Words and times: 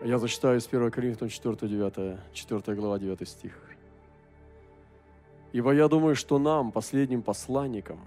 Я 0.00 0.18
зачитаю 0.18 0.58
из 0.58 0.66
1 0.66 0.92
Коринфянам 0.92 1.28
4, 1.28 1.56
9, 1.56 2.18
4 2.32 2.76
глава, 2.76 2.98
9 3.00 3.28
стих. 3.28 3.60
«Ибо 5.52 5.72
я 5.72 5.88
думаю, 5.88 6.14
что 6.14 6.38
нам, 6.38 6.70
последним 6.70 7.22
посланникам, 7.22 7.98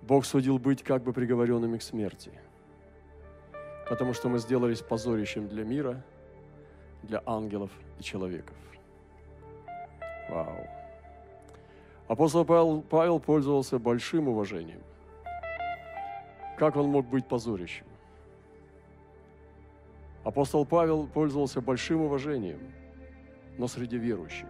Бог 0.00 0.24
судил 0.24 0.58
быть 0.58 0.82
как 0.82 1.02
бы 1.02 1.12
приговоренными 1.12 1.76
к 1.76 1.82
смерти, 1.82 2.32
потому 3.90 4.14
что 4.14 4.30
мы 4.30 4.38
сделались 4.38 4.80
позорищем 4.80 5.48
для 5.48 5.64
мира, 5.64 6.02
для 7.02 7.22
ангелов 7.26 7.70
и 7.98 8.02
человеков». 8.02 8.56
Вау! 10.30 10.66
Апостол 12.08 12.46
Павел, 12.46 12.80
Павел 12.80 13.20
пользовался 13.20 13.78
большим 13.78 14.28
уважением. 14.28 14.80
Как 16.56 16.76
он 16.76 16.86
мог 16.88 17.06
быть 17.06 17.26
позорищем? 17.26 17.89
Апостол 20.22 20.66
Павел 20.66 21.06
пользовался 21.06 21.62
большим 21.62 22.02
уважением, 22.02 22.60
но 23.56 23.66
среди 23.66 23.96
верующих. 23.96 24.48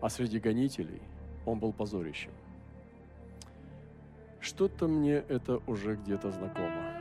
А 0.00 0.08
среди 0.08 0.38
гонителей 0.38 1.02
он 1.44 1.58
был 1.58 1.72
позорищем. 1.72 2.30
Что-то 4.40 4.86
мне 4.86 5.24
это 5.28 5.60
уже 5.66 5.96
где-то 5.96 6.30
знакомо. 6.30 6.92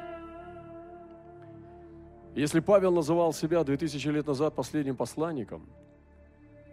Если 2.34 2.60
Павел 2.60 2.92
называл 2.92 3.32
себя 3.32 3.64
2000 3.64 4.08
лет 4.08 4.26
назад 4.26 4.56
последним 4.56 4.96
посланником, 4.96 5.68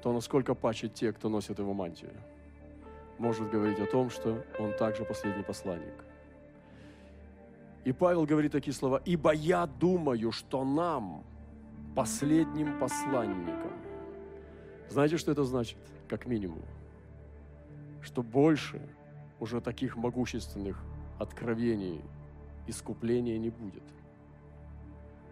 то 0.03 0.12
насколько 0.12 0.55
паче 0.55 0.89
те, 0.89 1.12
кто 1.12 1.28
носит 1.28 1.59
его 1.59 1.75
мантию, 1.75 2.14
может 3.19 3.50
говорить 3.50 3.78
о 3.78 3.87
том, 3.87 4.09
что 4.09 4.42
он 4.59 4.73
также 4.73 5.05
последний 5.05 5.45
посланник– 5.45 5.95
и 7.84 7.92
Павел 7.92 8.24
говорит 8.24 8.52
такие 8.52 8.72
слова, 8.72 9.02
«Ибо 9.04 9.32
я 9.32 9.66
думаю, 9.66 10.30
что 10.30 10.64
нам, 10.64 11.24
последним 11.96 12.78
посланникам». 12.78 13.72
Знаете, 14.89 15.16
что 15.16 15.33
это 15.33 15.44
значит? 15.44 15.78
Как 16.08 16.27
минимум. 16.27 16.62
Что 18.00 18.22
больше 18.22 18.80
уже 19.41 19.61
таких 19.61 19.97
могущественных 19.97 20.80
откровений, 21.19 22.00
искупления 22.69 23.39
не 23.39 23.50
будет. 23.50 23.83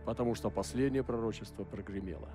Потому 0.04 0.34
что 0.34 0.50
последнее 0.50 1.04
пророчество 1.04 1.62
прогремело. 1.62 2.28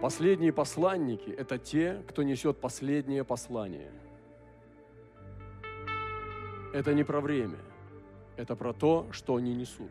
Последние 0.00 0.52
посланники– 0.52 1.28
это 1.38 1.58
те, 1.58 2.02
кто 2.08 2.22
несет 2.22 2.58
последнее 2.58 3.24
послание– 3.24 3.90
это 6.76 6.92
не 6.92 7.04
про 7.04 7.22
время, 7.22 7.56
это 8.36 8.54
про 8.54 8.74
то, 8.74 9.06
что 9.10 9.36
они 9.36 9.54
несут. 9.54 9.90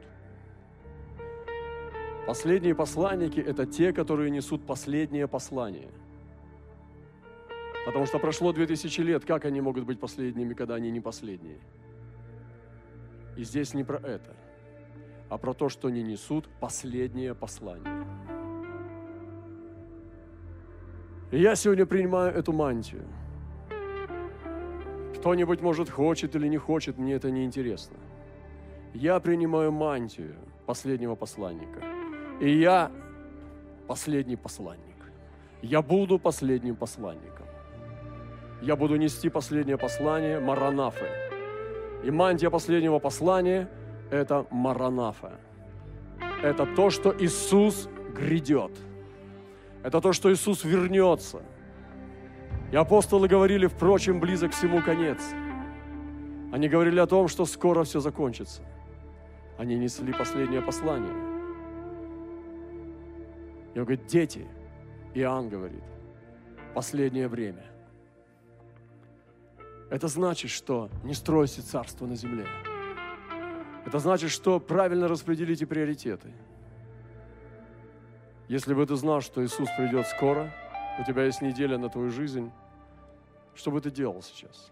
Последние 2.28 2.76
посланники– 2.76 3.40
это 3.52 3.66
те, 3.66 3.92
которые 3.92 4.30
несут 4.30 4.68
последнее 4.68 5.28
послание. 5.28 5.90
Потому 7.88 8.06
что 8.06 8.20
прошло 8.20 8.52
две 8.54 8.68
тысячи 8.68 9.02
лет, 9.02 9.26
как 9.26 9.46
они 9.46 9.62
могут 9.62 9.84
быть 9.84 10.00
последними, 10.00 10.54
когда 10.54 10.76
они 10.76 10.92
не 10.92 11.00
последние? 11.00 11.58
И 13.36 13.44
здесь 13.44 13.74
не 13.74 13.84
про 13.84 13.98
это, 13.98 14.36
а 15.30 15.40
про 15.40 15.56
то, 15.56 15.70
что 15.70 15.88
они 15.88 16.04
несут 16.04 16.48
последнее 16.60 17.34
послание. 17.34 18.06
И 21.32 21.40
я 21.40 21.56
сегодня 21.56 21.88
принимаю 21.88 22.32
эту 22.32 22.54
мантию– 22.54 23.06
кто-нибудь, 25.26 25.62
может, 25.62 25.90
хочет 25.90 26.36
или 26.36 26.48
не 26.48 26.58
хочет, 26.58 27.00
мне 27.00 27.14
это 27.14 27.32
не 27.32 27.46
интересно. 27.46 27.98
Я 28.94 29.20
принимаю 29.20 29.72
мантию 29.72 30.36
последнего 30.68 31.16
посланника. 31.16 31.80
И 32.40 32.60
я 32.60 32.92
последний 33.88 34.36
посланник. 34.36 35.12
Я 35.64 35.82
буду 35.82 36.20
последним 36.20 36.76
посланником. 36.76 37.48
Я 38.62 38.76
буду 38.76 38.98
нести 38.98 39.30
последнее 39.30 39.78
послание 39.78 40.40
Маранафы. 40.40 41.08
И 42.04 42.12
мантия 42.12 42.52
последнего 42.52 43.00
послания– 43.00 43.68
это 44.12 44.46
Маранафа. 44.52 45.32
Это 46.44 46.68
то, 46.76 46.92
что 46.92 47.16
Иисус 47.20 47.90
грядет. 48.16 48.78
Это 49.82 50.02
то, 50.02 50.14
что 50.14 50.32
Иисус 50.32 50.64
вернется– 50.64 51.42
и 52.72 52.76
апостолы 52.76 53.28
говорили, 53.28 53.68
впрочем, 53.68 54.20
близок 54.20 54.52
всему 54.52 54.82
конец. 54.82 55.20
Они 56.52 56.68
говорили 56.68 57.00
о 57.00 57.08
том, 57.08 57.28
что 57.28 57.46
скоро 57.46 57.84
все 57.84 58.00
закончится. 58.00 58.62
Они 59.58 59.76
несли 59.76 60.14
последнее 60.14 60.62
послание. 60.62 61.14
И 63.74 63.80
он 63.80 63.86
говорит, 63.86 64.08
дети, 64.08 64.48
Иоанн 65.14 65.50
говорит, 65.50 65.84
последнее 66.74 67.28
время. 67.28 67.66
Это 69.90 70.08
значит, 70.08 70.50
что 70.50 70.90
не 71.04 71.14
стройте 71.14 71.62
царство 71.62 72.06
на 72.06 72.16
земле. 72.16 72.48
Это 73.86 74.00
значит, 74.00 74.32
что 74.32 74.60
правильно 74.60 75.08
распределите 75.08 75.68
приоритеты. 75.68 76.34
Если 78.48 78.74
бы 78.74 78.86
ты 78.86 78.96
знал, 78.96 79.22
что 79.22 79.44
Иисус 79.46 79.70
придет 79.78 80.08
скоро– 80.08 80.52
у 80.98 81.04
тебя 81.04 81.24
есть 81.24 81.42
неделя 81.42 81.78
на 81.78 81.90
твою 81.90 82.10
жизнь, 82.10 82.52
что 83.54 83.72
бы 83.72 83.82
ты 83.82 83.92
делал 83.92 84.22
сейчас? 84.22 84.72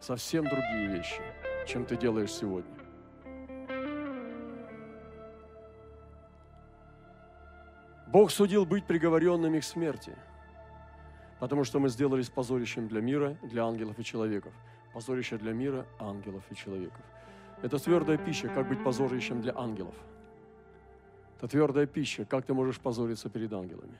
Совсем 0.00 0.44
другие 0.44 0.86
вещи, 0.86 1.20
чем 1.66 1.84
ты 1.84 1.96
делаешь 1.96 2.32
сегодня. 2.32 2.70
Бог 8.06 8.30
судил 8.30 8.64
быть 8.64 8.86
приговоренными 8.86 9.60
к 9.60 9.64
смерти, 9.64 10.16
потому 11.40 11.64
что 11.64 11.78
мы 11.78 11.88
сделались 11.88 12.30
позорищем 12.30 12.88
для 12.88 13.00
мира, 13.00 13.36
для 13.42 13.64
ангелов 13.64 13.98
и 13.98 14.04
человеков. 14.04 14.52
Позорище 14.94 15.36
для 15.36 15.52
мира, 15.52 15.86
ангелов 15.98 16.42
и 16.50 16.54
человеков. 16.54 17.02
Это 17.60 17.78
твердая 17.78 18.16
пища, 18.16 18.48
как 18.48 18.68
быть 18.68 18.82
позорищем 18.82 19.42
для 19.42 19.54
ангелов– 19.56 19.94
это 21.38 21.46
твердая 21.46 21.86
пища. 21.86 22.24
Как 22.24 22.44
ты 22.44 22.52
можешь 22.52 22.80
позориться 22.80 23.28
перед 23.28 23.52
ангелами? 23.52 23.96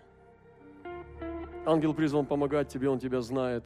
Ангел 1.64 1.94
призван 1.94 2.26
помогать 2.26 2.68
тебе, 2.68 2.88
он 2.88 2.98
тебя 2.98 3.20
знает. 3.20 3.64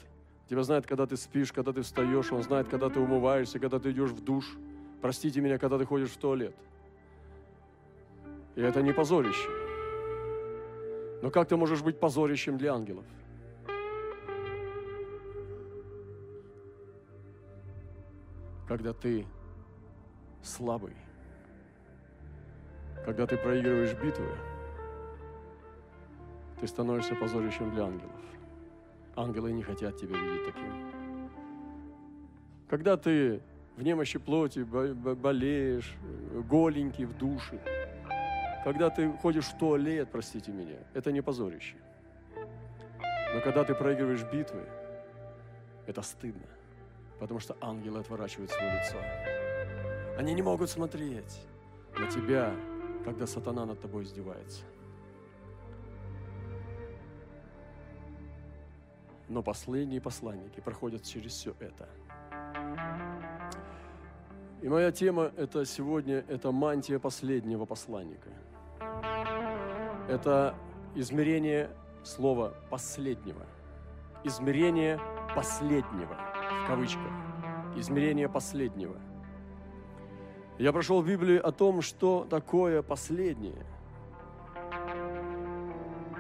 Тебя 0.49 0.63
знает, 0.63 0.87
когда 0.87 1.07
ты 1.07 1.17
спишь, 1.17 1.53
когда 1.53 1.73
ты 1.73 1.81
встаешь, 1.81 2.31
он 2.33 2.43
знает, 2.43 2.69
когда 2.69 2.91
ты 2.91 3.01
умываешься, 3.01 3.59
когда 3.59 3.79
ты 3.79 3.93
идешь 3.93 4.11
в 4.11 4.23
душ. 4.23 4.57
Простите 5.01 5.41
меня, 5.41 5.57
когда 5.57 5.79
ты 5.79 5.87
ходишь 5.87 6.11
в 6.11 6.17
туалет. 6.19 6.55
И 8.57 8.61
это 8.61 8.83
не 8.83 8.93
позорище. 8.93 9.49
Но 11.23 11.31
как 11.31 11.49
ты 11.49 11.57
можешь 11.57 11.81
быть 11.81 11.99
позорищем 11.99 12.59
для 12.59 12.75
ангелов? 12.75 13.05
Когда 18.69 18.93
ты 18.93 19.25
слабый, 20.43 20.95
когда 23.05 23.27
ты 23.27 23.37
проигрываешь 23.37 23.95
битвы, 23.95 24.29
ты 26.61 26.67
становишься 26.67 27.15
позорищем 27.17 27.71
для 27.73 27.85
ангелов. 27.85 28.21
Ангелы 29.17 29.53
не 29.53 29.63
хотят 29.63 29.97
тебя 29.97 30.17
видеть 30.17 30.47
таким. 30.47 30.93
Когда 32.69 32.97
ты 32.97 33.41
в 33.77 33.83
немощи 33.83 34.19
плоти 34.19 34.61
болеешь, 34.61 35.95
голенький 36.49 37.05
в 37.05 37.17
душе, 37.19 37.59
когда 38.65 38.91
ты 38.91 39.13
ходишь 39.13 39.47
в 39.47 39.59
туалет, 39.59 40.09
простите 40.13 40.53
меня, 40.53 40.79
это 40.95 41.11
не 41.11 41.21
позорище. 41.21 41.77
Но 43.35 43.41
когда 43.41 43.65
ты 43.65 43.75
проигрываешь 43.75 44.23
битвы, 44.33 44.63
это 45.87 46.01
стыдно, 46.03 46.47
потому 47.19 47.41
что 47.41 47.57
ангелы 47.61 47.99
отворачивают 47.99 48.51
свое 48.51 48.73
лицо. 48.73 48.99
Они 50.17 50.33
не 50.33 50.43
могут 50.43 50.71
смотреть 50.71 51.41
на 51.99 52.07
тебя, 52.07 52.55
когда 53.05 53.27
сатана 53.27 53.67
над 53.67 53.81
тобой 53.81 54.05
издевается. 54.05 54.63
Но 59.29 59.43
последние 59.43 60.01
посланники 60.01 60.61
проходят 60.61 61.03
через 61.05 61.33
все 61.33 61.55
это. 61.59 61.89
И 64.61 64.69
моя 64.69 64.93
тема 64.93 65.33
это 65.37 65.65
сегодня, 65.65 66.25
это 66.29 66.53
мантия 66.53 66.99
последнего 66.99 67.65
посланника. 67.65 68.31
Это 70.09 70.55
измерение 70.95 71.71
слова 72.05 72.55
«последнего». 72.71 73.45
Измерение 74.25 75.01
последнего, 75.35 76.17
в 76.65 76.67
кавычках. 76.69 77.11
Измерение 77.75 78.29
последнего– 78.29 78.97
я 80.59 80.73
прошел 80.73 81.03
в 81.03 81.07
Библии 81.07 81.37
о 81.37 81.53
том, 81.53 81.83
что 81.83 82.27
такое 82.29 82.83
последнее. 82.83 83.67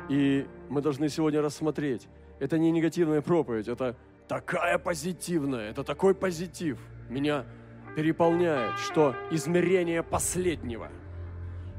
И 0.08 0.46
мы 0.68 0.82
должны 0.82 1.08
сегодня 1.08 1.40
рассмотреть. 1.40 2.08
Это 2.40 2.58
не 2.58 2.70
негативная 2.70 3.22
проповедь, 3.22 3.68
это 3.68 3.96
такая 4.26 4.78
позитивная, 4.78 5.70
это 5.70 5.84
такой 5.84 6.14
позитив. 6.14 6.78
Меня 7.08 7.44
переполняет, 7.94 8.78
что 8.78 9.14
измерение 9.30 10.02
последнего. 10.02 10.88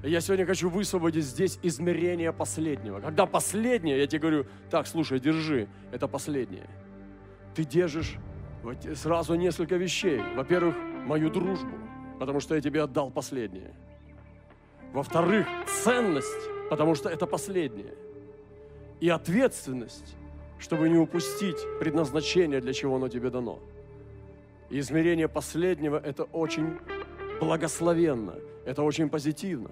Я 0.03 0.19
сегодня 0.19 0.45
хочу 0.45 0.69
высвободить 0.69 1.25
здесь 1.25 1.57
измерение 1.63 2.33
последнего. 2.33 2.99
Когда 2.99 3.25
последнее, 3.25 3.99
я 3.99 4.07
тебе 4.07 4.19
говорю, 4.19 4.45
так, 4.69 4.85
слушай, 4.85 5.19
держи, 5.19 5.67
это 5.91 6.07
последнее. 6.07 6.69
Ты 7.55 7.63
держишь 7.63 8.17
сразу 8.95 9.35
несколько 9.35 9.75
вещей. 9.75 10.21
Во-первых, 10.35 10.75
мою 11.05 11.29
дружбу, 11.29 11.75
потому 12.19 12.39
что 12.39 12.55
я 12.55 12.61
тебе 12.61 12.83
отдал 12.83 13.09
последнее. 13.09 13.73
Во-вторых, 14.93 15.47
ценность, 15.67 16.49
потому 16.69 16.95
что 16.95 17.09
это 17.09 17.25
последнее. 17.25 17.93
И 18.99 19.09
ответственность, 19.09 20.15
чтобы 20.59 20.87
не 20.87 20.97
упустить 20.97 21.57
предназначение, 21.79 22.61
для 22.61 22.73
чего 22.73 22.95
оно 22.95 23.09
тебе 23.09 23.29
дано. 23.29 23.59
И 24.69 24.79
измерение 24.79 25.27
последнего– 25.27 25.97
это 26.03 26.23
очень 26.23 26.77
благословенно, 27.39 28.35
это 28.65 28.83
очень 28.83 29.09
позитивно. 29.09 29.71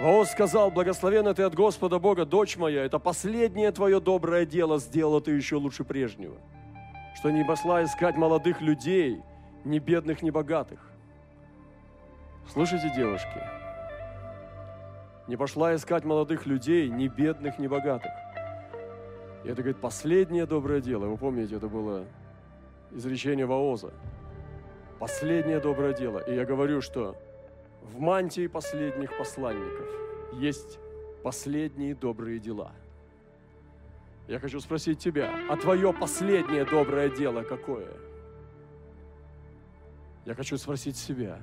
Воос 0.00 0.30
сказал, 0.30 0.70
благословенна 0.70 1.34
ты 1.34 1.42
от 1.42 1.54
Господа 1.54 1.98
Бога, 1.98 2.24
дочь 2.24 2.56
моя, 2.56 2.84
это 2.84 3.00
последнее 3.00 3.72
твое 3.72 3.98
доброе 3.98 4.46
дело 4.46 4.78
сделало 4.78 5.20
ты 5.20 5.32
еще 5.32 5.56
лучше 5.56 5.82
прежнего. 5.82 6.36
Что 7.16 7.30
не 7.30 7.44
пошла 7.44 7.82
искать 7.82 8.16
молодых 8.16 8.60
людей, 8.60 9.20
ни 9.64 9.78
бедных, 9.78 10.22
ни 10.22 10.30
богатых. 10.30 10.80
Слушайте, 12.52 12.90
девушки, 12.94 13.42
не 15.26 15.36
пошла 15.36 15.74
искать 15.74 16.04
молодых 16.04 16.46
людей, 16.46 16.88
ни 16.88 17.08
бедных, 17.08 17.58
ни 17.58 17.66
богатых. 17.66 18.12
И 19.44 19.48
это, 19.48 19.62
говорит, 19.62 19.76
последнее 19.76 20.46
доброе 20.46 20.80
дело. 20.80 21.06
Вы 21.06 21.16
помните, 21.16 21.56
это 21.56 21.68
было 21.68 22.06
изречение 22.90 23.44
Ваоза. 23.46 23.92
Последнее 24.98 25.60
доброе 25.60 25.92
дело. 25.92 26.18
И 26.18 26.34
я 26.34 26.44
говорю, 26.44 26.80
что 26.80 27.16
в 27.82 28.00
мантии 28.00 28.46
последних 28.46 29.16
посланников 29.16 29.86
есть 30.32 30.78
последние 31.22 31.94
добрые 31.94 32.38
дела. 32.38 32.72
Я 34.26 34.38
хочу 34.38 34.60
спросить 34.60 34.98
тебя, 34.98 35.32
а 35.48 35.56
твое 35.56 35.92
последнее 35.92 36.64
доброе 36.64 37.10
дело 37.10 37.42
какое? 37.42 37.88
Я 40.28 40.34
хочу 40.34 40.58
спросить 40.58 40.98
себя, 40.98 41.38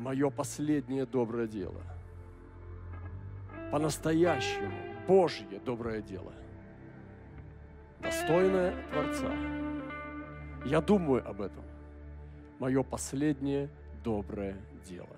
мое 0.00 0.30
последнее 0.30 1.06
доброе 1.06 1.46
дело, 1.46 1.80
по-настоящему 3.70 4.74
Божье 5.06 5.60
доброе 5.64 6.02
дело, 6.02 6.32
достойное 8.00 8.74
Творца. 8.90 9.32
Я 10.64 10.80
думаю 10.80 11.24
об 11.24 11.40
этом. 11.40 11.62
Мое 12.58 12.82
последнее 12.82 13.70
доброе 14.02 14.56
дело. 14.84 15.16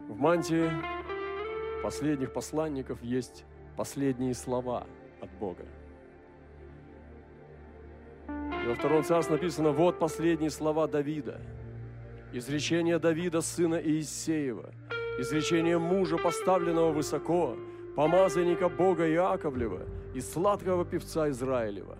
В 0.00 0.18
мантии 0.18 0.70
последних 1.82 2.30
посланников 2.34 3.02
есть 3.02 3.46
последние 3.74 4.34
слова 4.34 4.86
от 5.22 5.30
Бога. 5.38 5.64
И 8.28 8.68
во 8.68 8.74
втором 8.74 9.04
царстве 9.04 9.36
написано, 9.36 9.70
вот 9.70 9.98
последние 9.98 10.50
слова 10.50 10.86
Давида. 10.86 11.40
Изречение 12.32 12.98
Давида, 12.98 13.40
сына 13.40 13.76
Иисеева. 13.76 14.70
Изречение 15.18 15.78
мужа, 15.78 16.18
поставленного 16.18 16.92
высоко, 16.92 17.56
помазанника 17.94 18.68
Бога 18.68 19.08
Иаковлева 19.08 19.82
и 20.14 20.20
сладкого 20.20 20.84
певца 20.84 21.30
Израилева. 21.30 21.96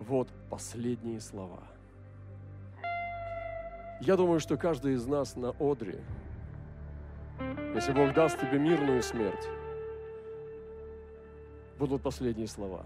Вот 0.00 0.28
последние 0.50 1.20
слова. 1.20 1.62
Я 4.00 4.16
думаю, 4.16 4.40
что 4.40 4.56
каждый 4.56 4.94
из 4.94 5.06
нас 5.06 5.36
на 5.36 5.50
одре– 5.58 6.00
если 7.74 7.92
Бог 7.92 8.14
даст 8.14 8.40
тебе 8.40 8.58
мирную 8.58 9.02
смерть, 9.02 9.48
будут 11.78 12.02
последние 12.02 12.46
слова. 12.46 12.84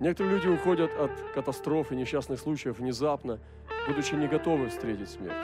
Некоторые 0.00 0.36
люди 0.36 0.48
уходят 0.48 0.90
от 0.98 1.10
катастроф 1.34 1.92
и 1.92 1.96
несчастных 1.96 2.40
случаев 2.40 2.78
внезапно, 2.78 3.38
будучи 3.86 4.14
не 4.14 4.28
готовы 4.28 4.70
встретить 4.70 5.10
смерть. 5.10 5.36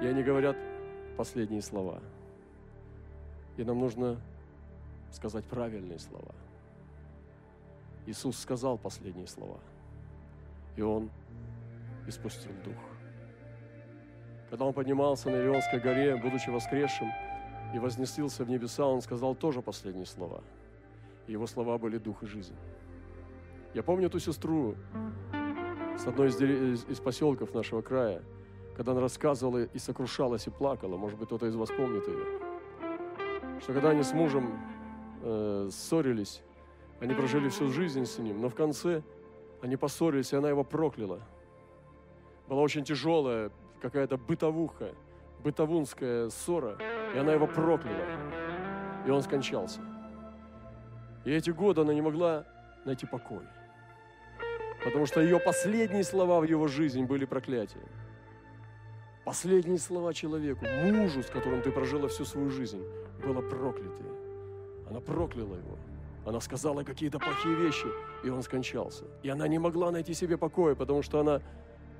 И 0.00 0.06
они 0.06 0.22
говорят 0.22 0.56
последние 1.16 1.60
слова. 1.60 2.00
И 3.56 3.64
нам 3.64 3.80
нужно 3.80 4.20
сказать 5.12 5.44
правильные 5.44 5.98
слова. 5.98 6.32
Иисус 8.06 8.38
сказал 8.38 8.78
последние 8.78 9.26
слова. 9.26 9.58
И 10.76 10.82
Он 10.82 11.10
испустил 12.06 12.52
дух. 12.64 12.76
Когда 14.50 14.64
он 14.64 14.72
поднимался 14.72 15.30
на 15.30 15.36
Илионской 15.36 15.78
горе, 15.78 16.16
будучи 16.16 16.50
воскресшим, 16.50 17.08
и 17.72 17.78
вознесился 17.78 18.44
в 18.44 18.50
небеса, 18.50 18.84
он 18.84 19.00
сказал 19.00 19.36
тоже 19.36 19.62
последние 19.62 20.06
слова. 20.06 20.42
И 21.28 21.32
его 21.32 21.46
слова 21.46 21.78
были 21.78 21.98
дух 21.98 22.22
и 22.24 22.26
жизнь. 22.26 22.56
Я 23.72 23.82
помню 23.84 24.10
ту 24.10 24.18
сестру 24.18 24.74
с 25.96 26.06
одной 26.06 26.28
из, 26.28 26.40
из, 26.40 26.84
из 26.88 27.00
поселков 27.00 27.54
нашего 27.54 27.82
края, 27.82 28.22
когда 28.76 28.92
она 28.92 29.00
рассказывала 29.00 29.64
и 29.64 29.78
сокрушалась, 29.78 30.46
и 30.48 30.50
плакала. 30.50 30.96
Может 30.96 31.18
быть, 31.18 31.28
кто-то 31.28 31.46
из 31.46 31.54
вас 31.54 31.70
помнит 31.70 32.06
ее. 32.08 32.24
Что 33.60 33.72
когда 33.72 33.90
они 33.90 34.02
с 34.02 34.12
мужем 34.12 34.58
э, 35.22 35.68
ссорились, 35.70 36.42
они 36.98 37.14
прожили 37.14 37.48
всю 37.48 37.68
жизнь 37.68 38.06
с 38.06 38.18
ним, 38.18 38.40
но 38.40 38.48
в 38.48 38.54
конце 38.54 39.02
они 39.62 39.76
поссорились, 39.76 40.32
и 40.32 40.36
она 40.36 40.48
его 40.48 40.64
прокляла. 40.64 41.20
Была 42.48 42.62
очень 42.62 42.82
тяжелая 42.82 43.52
какая-то 43.80 44.16
бытовуха, 44.16 44.94
бытовунская 45.44 46.28
ссора, 46.30 46.76
и 47.14 47.18
она 47.18 47.32
его 47.32 47.46
прокляла, 47.46 48.04
и 49.06 49.10
он 49.10 49.22
скончался. 49.22 49.80
И 51.24 51.30
эти 51.30 51.50
годы 51.50 51.82
она 51.82 51.94
не 51.94 52.00
могла 52.00 52.46
найти 52.84 53.06
покой, 53.06 53.42
потому 54.84 55.06
что 55.06 55.20
ее 55.20 55.38
последние 55.38 56.04
слова 56.04 56.40
в 56.40 56.44
его 56.44 56.68
жизни 56.68 57.04
были 57.04 57.24
проклятием. 57.24 57.84
Последние 59.24 59.78
слова 59.78 60.14
человеку, 60.14 60.64
мужу, 60.84 61.22
с 61.22 61.26
которым 61.26 61.62
ты 61.62 61.70
прожила 61.70 62.08
всю 62.08 62.24
свою 62.24 62.50
жизнь, 62.50 62.82
было 63.24 63.42
проклятие. 63.42 64.12
Она 64.88 65.00
прокляла 65.00 65.54
его. 65.54 65.78
Она 66.26 66.40
сказала 66.40 66.82
какие-то 66.82 67.18
плохие 67.18 67.54
вещи, 67.54 67.86
и 68.24 68.30
он 68.30 68.42
скончался. 68.42 69.04
И 69.22 69.28
она 69.28 69.48
не 69.48 69.58
могла 69.58 69.90
найти 69.90 70.14
себе 70.14 70.36
покоя, 70.36 70.74
потому 70.74 71.02
что 71.02 71.20
она 71.20 71.40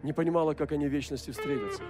не 0.03 0.13
понимала, 0.13 0.55
как 0.55 0.73
они 0.73 0.87
в 0.87 0.91
вечности 0.91 1.31
встретятся. 1.31 1.83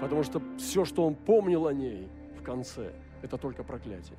Потому 0.00 0.24
что 0.24 0.42
все, 0.58 0.84
что 0.84 1.06
он 1.06 1.14
помнил 1.14 1.66
о 1.66 1.72
ней 1.72 2.08
в 2.38 2.42
конце, 2.42 2.92
это 3.22 3.38
только 3.38 3.62
проклятие. 3.62 4.18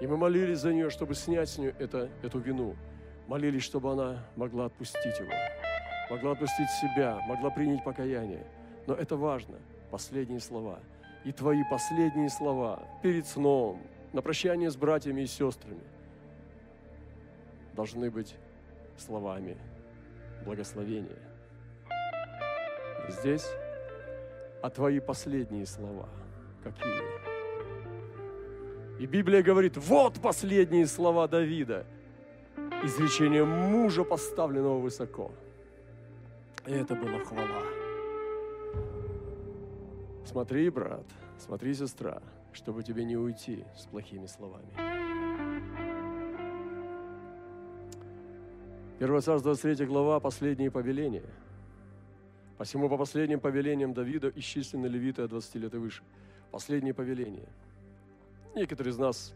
И 0.00 0.06
мы 0.06 0.16
молились 0.16 0.58
за 0.58 0.72
нее, 0.72 0.90
чтобы 0.90 1.14
снять 1.14 1.48
с 1.48 1.58
нее 1.58 1.74
это, 1.78 2.10
эту 2.22 2.38
вину. 2.38 2.76
Молились, 3.28 3.62
чтобы 3.62 3.92
она 3.92 4.24
могла 4.36 4.66
отпустить 4.66 5.18
его, 5.18 5.32
могла 6.10 6.32
отпустить 6.32 6.68
себя, 6.80 7.20
могла 7.26 7.50
принять 7.50 7.84
покаяние. 7.84 8.44
Но 8.86 8.94
это 8.94 9.16
важно, 9.16 9.56
последние 9.90 10.40
слова. 10.40 10.80
И 11.24 11.32
твои 11.32 11.62
последние 11.70 12.28
слова 12.30 12.82
перед 13.02 13.26
сном, 13.26 13.80
на 14.12 14.22
прощание 14.22 14.70
с 14.70 14.76
братьями 14.76 15.22
и 15.22 15.26
сестрами, 15.26 15.80
должны 17.74 18.10
быть 18.10 18.34
словами 18.98 19.56
благословения. 20.44 21.18
Здесь, 23.08 23.46
а 24.62 24.70
твои 24.70 25.00
последние 25.00 25.66
слова 25.66 26.08
какие? 26.62 27.02
И 29.00 29.06
Библия 29.06 29.42
говорит, 29.42 29.76
вот 29.76 30.20
последние 30.20 30.86
слова 30.86 31.26
Давида, 31.26 31.86
изречение 32.82 33.44
мужа, 33.44 34.04
поставленного 34.04 34.78
высоко. 34.78 35.30
И 36.66 36.72
это 36.72 36.94
была 36.94 37.18
хвала. 37.20 37.62
Смотри, 40.24 40.70
брат, 40.70 41.04
смотри, 41.38 41.74
сестра, 41.74 42.22
чтобы 42.52 42.82
тебе 42.82 43.04
не 43.04 43.16
уйти 43.16 43.64
с 43.76 43.86
плохими 43.86 44.26
словами. 44.26 44.72
1 48.98 49.20
Царство 49.20 49.52
23 49.52 49.86
глава, 49.86 50.20
последние 50.20 50.70
повеления. 50.70 51.24
Посему 52.56 52.88
по 52.88 52.96
последним 52.96 53.40
повелениям 53.40 53.92
Давида 53.92 54.32
исчислены 54.36 54.86
левиты 54.86 55.22
от 55.22 55.30
20 55.30 55.54
лет 55.56 55.74
и 55.74 55.78
выше. 55.78 56.02
Последние 56.52 56.94
повеления. 56.94 57.48
Некоторые 58.54 58.92
из 58.92 58.98
нас 58.98 59.34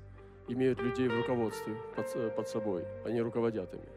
имеют 0.49 0.81
людей 0.81 1.09
в 1.09 1.17
руководстве 1.17 1.75
под, 1.95 2.35
под 2.37 2.49
собой, 2.49 2.85
они 3.05 3.21
руководят 3.21 3.73
ими. 3.75 3.89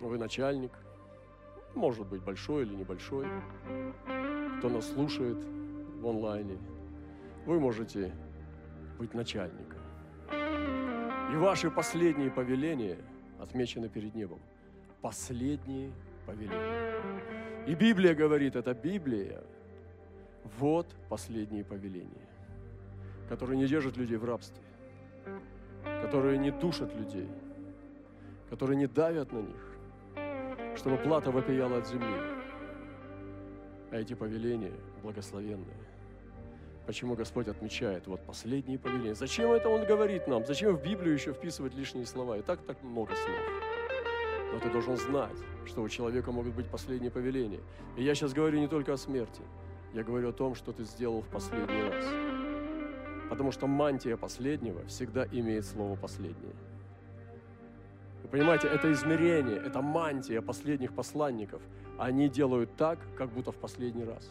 Вы 0.00 0.18
начальник, 0.18 0.72
может 1.74 2.06
быть 2.06 2.22
большой 2.22 2.62
или 2.62 2.74
небольшой, 2.74 3.26
кто 4.58 4.68
нас 4.68 4.88
слушает 4.90 5.38
в 6.00 6.06
онлайне. 6.06 6.58
Вы 7.46 7.60
можете 7.60 8.12
быть 8.98 9.14
начальником. 9.14 9.78
И 11.32 11.36
ваши 11.36 11.70
последние 11.70 12.30
повеления, 12.30 12.98
отмечены 13.38 13.88
перед 13.88 14.14
небом. 14.14 14.40
Последние 15.00 15.92
повеления. 16.26 17.00
И 17.66 17.74
Библия 17.74 18.14
говорит, 18.14 18.56
это 18.56 18.74
Библия, 18.74 19.42
вот 20.58 20.86
последние 21.08 21.64
повеления, 21.64 22.26
которые 23.30 23.56
не 23.56 23.66
держат 23.68 23.96
людей 23.96 24.16
в 24.16 24.24
рабстве, 24.24 24.60
которые 26.02 26.36
не 26.36 26.50
душат 26.50 26.92
людей, 26.96 27.28
которые 28.50 28.76
не 28.76 28.88
давят 28.88 29.32
на 29.32 29.38
них, 29.38 30.76
чтобы 30.76 30.96
плата 30.96 31.30
вопияла 31.30 31.78
от 31.78 31.86
земли. 31.86 32.12
А 33.92 33.96
эти 33.96 34.14
повеления 34.14 34.72
благословенные. 35.02 35.78
Почему 36.86 37.14
Господь 37.14 37.46
отмечает 37.46 38.08
вот 38.08 38.20
последние 38.26 38.80
повеления? 38.80 39.14
Зачем 39.14 39.52
это 39.52 39.68
Он 39.68 39.86
говорит 39.86 40.26
нам? 40.26 40.44
Зачем 40.44 40.76
в 40.76 40.82
Библию 40.82 41.14
еще 41.14 41.32
вписывать 41.32 41.74
лишние 41.74 42.06
слова? 42.06 42.36
И 42.36 42.42
так 42.42 42.60
так 42.62 42.82
много 42.82 43.14
слов. 43.14 43.38
Но 44.52 44.58
ты 44.58 44.70
должен 44.70 44.96
знать, 44.96 45.36
что 45.66 45.82
у 45.82 45.88
человека 45.88 46.32
могут 46.32 46.54
быть 46.54 46.66
последние 46.66 47.12
повеления. 47.12 47.60
И 47.96 48.02
я 48.02 48.16
сейчас 48.16 48.32
говорю 48.32 48.58
не 48.58 48.66
только 48.66 48.92
о 48.92 48.96
смерти. 48.96 49.42
Я 49.94 50.02
говорю 50.02 50.30
о 50.30 50.32
том, 50.32 50.56
что 50.56 50.72
ты 50.72 50.82
сделал 50.82 51.22
в 51.22 51.28
последний 51.28 51.82
раз. 51.82 52.39
Потому 53.30 53.52
что 53.52 53.68
мантия 53.68 54.16
последнего 54.16 54.84
всегда 54.86 55.24
имеет 55.30 55.64
слово 55.64 55.94
«последнее». 55.94 56.52
Вы 58.24 58.28
понимаете, 58.28 58.66
это 58.66 58.92
измерение, 58.92 59.56
это 59.56 59.80
мантия 59.80 60.42
последних 60.42 60.92
посланников. 60.92 61.62
Они 61.96 62.28
делают 62.28 62.76
так, 62.76 62.98
как 63.16 63.30
будто 63.30 63.52
в 63.52 63.56
последний 63.56 64.04
раз. 64.04 64.30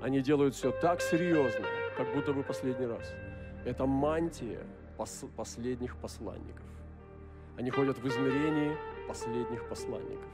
Они 0.00 0.20
делают 0.20 0.54
все 0.54 0.70
так 0.70 1.00
серьезно, 1.00 1.66
как 1.96 2.14
будто 2.14 2.32
бы 2.32 2.44
последний 2.44 2.86
раз. 2.86 3.12
Это 3.64 3.86
мантия 3.86 4.60
пос- 4.96 5.28
последних 5.36 5.96
посланников. 5.96 6.66
Они 7.58 7.70
ходят 7.70 7.98
в 7.98 8.06
измерении 8.06 8.76
последних 9.08 9.68
посланников. 9.68 10.30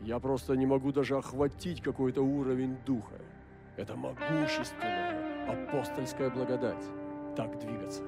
Я 0.00 0.18
просто 0.18 0.54
не 0.54 0.66
могу 0.66 0.92
даже 0.92 1.16
охватить 1.16 1.82
какой-то 1.82 2.22
уровень 2.22 2.76
духа. 2.84 3.16
Это 3.76 3.94
могущественная 3.96 5.27
апостольская 5.48 6.30
благодать. 6.30 6.84
Так 7.36 7.58
двигаться. 7.58 8.02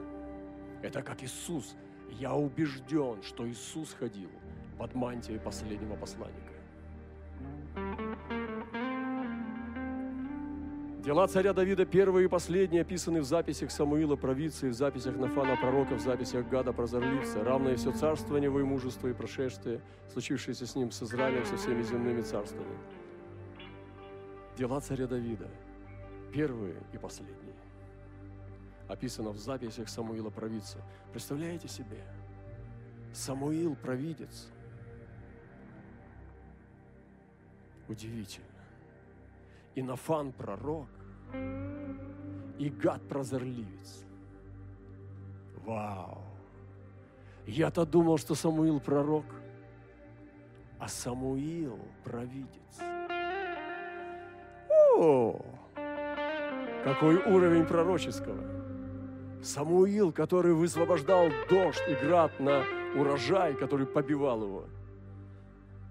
Это 0.83 1.03
как 1.03 1.23
Иисус. 1.23 1.77
Я 2.11 2.35
убежден, 2.35 3.23
что 3.23 3.49
Иисус 3.49 3.93
ходил 3.93 4.31
под 4.79 4.95
мантией 4.95 5.39
последнего 5.39 5.97
посланника. 5.97 6.51
Дела 11.05 11.27
царя 11.29 11.55
Давида, 11.55 11.87
первые 11.87 12.27
и 12.27 12.29
последние, 12.29 12.83
описаны 12.83 13.21
в 13.21 13.25
записях 13.25 13.71
Самуила 13.71 14.17
провидца, 14.17 14.67
в 14.67 14.75
записях 14.75 15.17
Нафана 15.17 15.57
пророка, 15.57 15.95
в 15.95 16.01
записях 16.01 16.47
Гада 16.49 16.75
прозорливца, 16.75 17.43
равное 17.43 17.77
все 17.77 17.91
царствование 17.93 18.49
его 18.49 18.61
и 18.61 18.65
мужество 18.65 19.09
и 19.09 19.15
прошествие, 19.15 19.81
случившееся 20.13 20.67
с 20.67 20.75
ним 20.77 20.91
с 20.91 21.03
Израилем, 21.03 21.47
со 21.47 21.57
всеми 21.57 21.83
земными 21.83 22.21
царствами. 22.21 22.77
Дела 24.59 24.79
царя 24.81 25.07
Давида, 25.07 25.49
первые 26.33 26.83
и 26.93 26.99
последние, 26.99 27.55
описано 28.89 29.31
в 29.31 29.39
записях 29.39 29.89
Самуила 29.89 30.31
провидца. 30.31 30.79
Представляете 31.13 31.69
себе? 31.69 32.05
Самуил 33.13 33.75
провидец. 33.75 34.49
Удивительно 37.89 38.51
и 39.75 39.83
Нафан 39.83 40.33
пророк, 40.33 40.89
и 42.59 42.69
Гад 42.69 43.01
прозорливец. 43.09 44.05
Вау! 45.65 46.23
Я-то 47.47 47.87
думал, 47.87 48.19
что 48.19 48.35
Самуил 48.35 48.81
пророк, 48.81 49.25
а 50.79 50.89
Самуил 50.89 51.79
провидец. 52.05 52.81
О! 54.97 55.41
Какой 56.85 57.17
уровень 57.17 57.65
пророческого! 57.65 58.43
Самуил, 59.43 60.13
который 60.13 60.53
высвобождал 60.53 61.29
дождь 61.49 61.83
и 61.89 61.95
град 61.95 62.39
на 62.41 62.63
урожай, 62.95 63.55
который 63.55 63.87
побивал 63.87 64.43
его, 64.43 64.65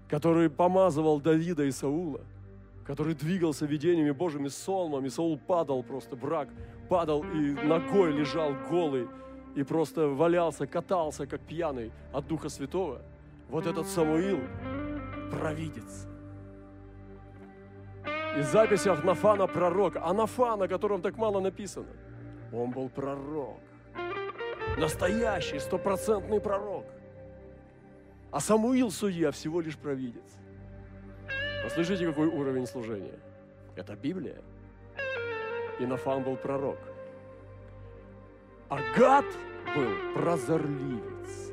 который 0.08 0.48
помазывал 0.50 1.20
Давида 1.20 1.64
и 1.64 1.70
Саула– 1.70 2.20
который 2.90 3.14
двигался 3.14 3.66
видениями 3.66 4.10
Божьими 4.10 4.48
Соломом, 4.48 5.06
и 5.06 5.10
Саул 5.10 5.38
падал 5.38 5.84
просто, 5.84 6.16
враг 6.16 6.48
падал 6.88 7.22
и 7.22 7.52
ногой 7.52 8.12
лежал 8.12 8.52
голый, 8.68 9.06
и 9.54 9.62
просто 9.62 10.08
валялся, 10.08 10.66
катался, 10.66 11.24
как 11.28 11.40
пьяный 11.40 11.92
от 12.12 12.26
Духа 12.26 12.48
Святого. 12.48 13.00
Вот 13.48 13.66
этот 13.66 13.86
Самуил– 13.86 14.40
провидец. 15.30 16.08
И 18.38 18.42
записях 18.42 19.02
Нафана 19.04 19.46
пророк, 19.46 19.96
а 19.96 20.12
Нафан, 20.12 20.62
о 20.62 20.68
котором 20.68 21.02
так 21.02 21.16
мало 21.16 21.40
написано, 21.40 21.88
он 22.52 22.70
был 22.70 22.88
пророк. 22.88 23.58
Настоящий, 24.78 25.58
стопроцентный 25.58 26.40
пророк. 26.40 26.84
А 28.30 28.40
Самуил 28.40 28.90
судья 28.90 29.30
всего 29.32 29.60
лишь 29.60 29.76
провидец. 29.76 30.38
Послушайте, 31.64 32.06
какой 32.06 32.28
уровень 32.28 32.66
служения. 32.66 33.18
Это 33.74 33.96
Библия. 33.96 34.40
И 35.80 35.86
Нафан 35.86 36.22
был 36.22 36.36
пророк. 36.36 36.78
А 38.68 38.78
Гад 38.96 39.24
был 39.74 39.90
прозорливец. 40.14 41.52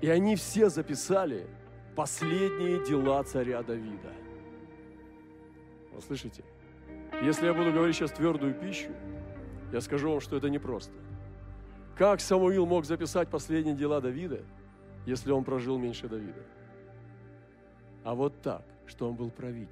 И 0.00 0.08
они 0.08 0.36
все 0.36 0.68
записали 0.68 1.46
последние 1.96 2.84
дела 2.86 3.24
царя 3.24 3.62
Давида. 3.62 4.12
Вы 5.98 6.02
слышите? 6.02 6.44
Если 7.22 7.46
я 7.46 7.54
буду 7.54 7.72
говорить 7.72 7.96
сейчас 7.96 8.12
твердую 8.12 8.54
пищу, 8.54 8.90
я 9.72 9.80
скажу 9.80 10.10
вам, 10.10 10.20
что 10.20 10.36
это 10.36 10.48
непросто. 10.48 10.92
Как 11.96 12.20
Самуил 12.20 12.66
мог 12.66 12.84
записать 12.84 13.28
последние 13.28 13.74
дела 13.74 14.00
Давида, 14.00 14.40
если 15.06 15.32
он 15.32 15.44
прожил 15.44 15.78
меньше 15.78 16.08
Давида? 16.08 16.42
а 18.08 18.14
вот 18.14 18.40
так, 18.40 18.62
что 18.86 19.06
он 19.06 19.16
был 19.16 19.30
провидец. 19.30 19.68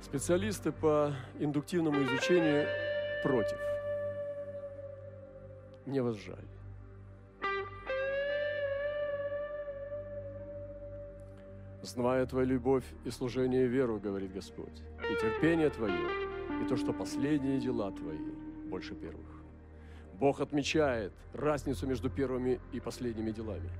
Специалисты 0.00 0.72
по 0.72 1.12
индуктивному 1.38 2.02
изучению 2.04 2.66
против. 3.22 3.58
Мне 5.84 6.00
вас 6.00 6.16
жаль. 6.16 6.47
Зная 11.88 12.26
твою 12.26 12.46
любовь 12.46 12.84
и 13.06 13.10
служение 13.10 13.66
веру, 13.66 13.98
говорит 13.98 14.30
Господь, 14.34 14.82
и 15.10 15.22
терпение 15.22 15.70
твое, 15.70 16.06
и 16.62 16.68
то, 16.68 16.76
что 16.76 16.92
последние 16.92 17.58
дела 17.58 17.90
твои 17.90 18.18
больше 18.68 18.94
первых. 18.94 19.42
Бог 20.12 20.40
отмечает 20.40 21.14
разницу 21.32 21.86
между 21.86 22.10
первыми 22.10 22.60
и 22.72 22.80
последними 22.80 23.30
делами. 23.30 23.70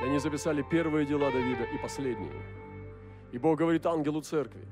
И 0.00 0.04
они 0.04 0.20
записали 0.20 0.64
первые 0.70 1.04
дела 1.04 1.32
Давида 1.32 1.64
и 1.64 1.78
последние. 1.82 2.30
И 3.32 3.38
Бог 3.38 3.58
говорит 3.58 3.84
ангелу 3.86 4.20
церкви, 4.20 4.64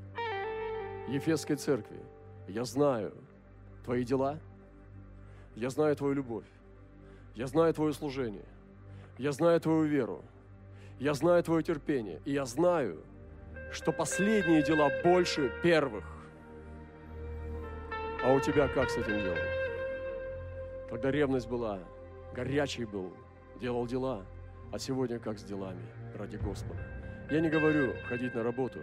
Ефесской 1.09 1.57
церкви, 1.57 1.99
я 2.47 2.63
знаю 2.63 3.13
твои 3.83 4.05
дела, 4.05 4.39
я 5.57 5.69
знаю 5.69 5.93
твою 5.97 6.13
любовь, 6.13 6.47
я 7.35 7.47
знаю 7.47 7.73
твое 7.73 7.91
служение, 7.91 8.45
я 9.17 9.33
знаю 9.33 9.59
твою 9.59 9.83
веру, 9.83 10.23
я 10.99 11.13
знаю 11.13 11.43
твое 11.43 11.63
терпение, 11.63 12.21
и 12.25 12.31
я 12.31 12.45
знаю, 12.45 13.03
что 13.71 13.91
последние 13.91 14.63
дела 14.63 14.89
больше 15.03 15.51
первых. 15.61 16.05
А 18.23 18.33
у 18.33 18.39
тебя 18.39 18.67
как 18.67 18.89
с 18.89 18.97
этим 18.97 19.19
делом? 19.19 19.37
Когда 20.89 21.11
ревность 21.11 21.47
была, 21.47 21.79
горячий 22.33 22.85
был, 22.85 23.13
делал 23.59 23.85
дела, 23.85 24.25
а 24.71 24.79
сегодня 24.79 25.19
как 25.19 25.37
с 25.37 25.43
делами 25.43 25.85
ради 26.15 26.37
Господа. 26.37 26.79
Я 27.29 27.41
не 27.41 27.49
говорю 27.49 27.93
ходить 28.07 28.33
на 28.35 28.43
работу 28.43 28.79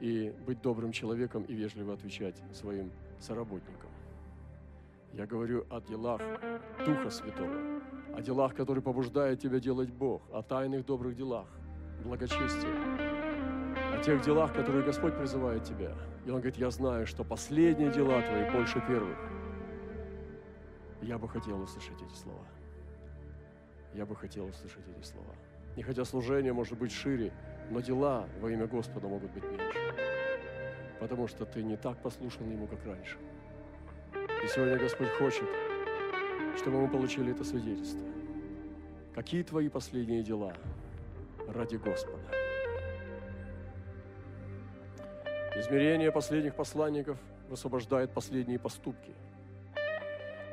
и 0.00 0.34
быть 0.46 0.60
добрым 0.60 0.92
человеком 0.92 1.44
и 1.44 1.54
вежливо 1.54 1.94
отвечать 1.94 2.36
своим 2.52 2.90
соработникам. 3.18 3.89
Я 5.12 5.26
говорю 5.26 5.66
о 5.70 5.80
делах 5.80 6.20
Духа 6.86 7.10
Святого, 7.10 7.82
о 8.16 8.22
делах, 8.22 8.54
которые 8.54 8.82
побуждают 8.82 9.40
тебя 9.40 9.58
делать 9.58 9.90
Бог, 9.90 10.22
о 10.32 10.42
тайных 10.42 10.86
добрых 10.86 11.16
делах, 11.16 11.46
благочестия, 12.04 12.70
о 13.92 14.00
тех 14.02 14.22
делах, 14.22 14.54
которые 14.54 14.84
Господь 14.84 15.16
призывает 15.16 15.64
тебя. 15.64 15.92
И 16.24 16.30
Он 16.30 16.36
говорит, 16.36 16.56
я 16.56 16.70
знаю, 16.70 17.06
что 17.06 17.24
последние 17.24 17.90
дела 17.90 18.22
твои 18.22 18.50
больше 18.50 18.80
первых. 18.86 19.18
Я 21.02 21.18
бы 21.18 21.28
хотел 21.28 21.60
услышать 21.60 22.00
эти 22.00 22.14
слова. 22.14 22.46
Я 23.94 24.06
бы 24.06 24.14
хотел 24.14 24.46
услышать 24.46 24.86
эти 24.96 25.04
слова. 25.04 25.34
Не 25.76 25.82
хотя 25.82 26.04
служение 26.04 26.52
может 26.52 26.78
быть 26.78 26.92
шире, 26.92 27.32
но 27.70 27.80
дела 27.80 28.28
во 28.40 28.50
имя 28.50 28.66
Господа 28.66 29.08
могут 29.08 29.32
быть 29.32 29.44
меньше. 29.44 29.78
потому 31.00 31.26
что 31.26 31.46
ты 31.46 31.62
не 31.62 31.76
так 31.76 32.00
послушан 32.02 32.50
Ему, 32.50 32.66
как 32.66 32.84
раньше. 32.84 33.16
И 34.42 34.48
сегодня 34.48 34.78
Господь 34.78 35.10
хочет, 35.10 35.44
чтобы 36.56 36.80
мы 36.80 36.88
получили 36.88 37.32
это 37.32 37.44
свидетельство. 37.44 38.00
Какие 39.14 39.42
твои 39.42 39.68
последние 39.68 40.22
дела 40.22 40.54
ради 41.46 41.76
Господа? 41.76 42.22
Измерение 45.56 46.10
последних 46.10 46.54
посланников 46.54 47.18
высвобождает 47.50 48.12
последние 48.12 48.58
поступки. 48.58 49.12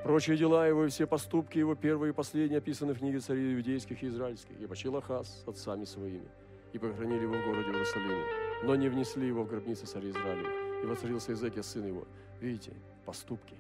Прочие 0.04 0.36
дела 0.36 0.68
его 0.68 0.86
и 0.86 0.90
все 0.90 1.08
поступки 1.08 1.58
его, 1.58 1.74
первые 1.74 2.12
и 2.12 2.14
последние, 2.14 2.58
описаны 2.58 2.94
в 2.94 3.00
книге 3.00 3.20
царей 3.20 3.56
иудейских 3.56 4.04
и 4.04 4.08
израильских. 4.08 4.60
И 4.60 4.68
почил 4.68 4.98
Ахаз 4.98 5.44
с 5.46 5.48
отцами 5.48 5.86
своими, 5.86 6.28
и 6.74 6.78
похоронили 6.78 7.24
его 7.24 7.36
в 7.36 7.46
городе 7.46 7.70
Иерусалиме, 7.70 8.24
но 8.64 8.76
не 8.76 8.90
внесли 8.90 9.28
его 9.28 9.44
в 9.44 9.48
гробницы 9.48 9.86
царя 9.86 10.10
Израиля. 10.10 10.50
И 10.84 10.86
воцарился 10.86 11.32
Иезекия, 11.32 11.64
сын 11.64 11.86
его. 11.88 12.06
Видите, 12.42 12.74
поступки. 13.06 13.56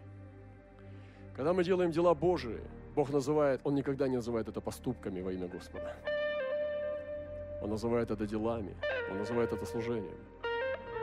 Когда 1.38 1.54
мы 1.54 1.64
делаем 1.64 1.92
дела 1.92 2.16
Божии, 2.16 2.60
Бог 2.96 3.12
называет, 3.12 3.62
Он 3.64 3.76
никогда 3.76 4.08
не 4.08 4.16
называет 4.16 4.48
это 4.48 4.60
поступками 4.60 5.22
во 5.22 5.32
имя 5.32 5.48
Господа. 5.48 5.96
Он 7.62 7.70
называет 7.70 8.10
это 8.10 8.26
делами, 8.26 8.76
Он 9.12 9.20
называет 9.20 9.54
это 9.54 9.64
служением. 9.64 10.18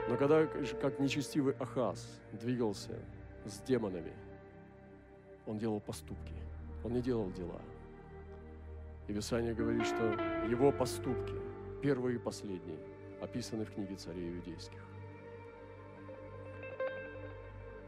Но 0.09 0.17
когда, 0.17 0.45
как 0.81 0.99
нечестивый 0.99 1.55
Ахаз 1.57 2.19
двигался 2.33 2.99
с 3.45 3.59
демонами, 3.61 4.11
он 5.47 5.57
делал 5.57 5.79
поступки, 5.79 6.33
он 6.83 6.91
не 6.93 7.01
делал 7.01 7.31
дела. 7.31 7.61
И 9.07 9.13
Писание 9.13 9.53
говорит, 9.53 9.85
что 9.85 10.03
его 10.49 10.71
поступки, 10.71 11.35
первые 11.81 12.15
и 12.15 12.19
последние, 12.19 12.77
описаны 13.21 13.63
в 13.63 13.71
книге 13.71 13.95
царей 13.95 14.35
иудейских. 14.35 14.94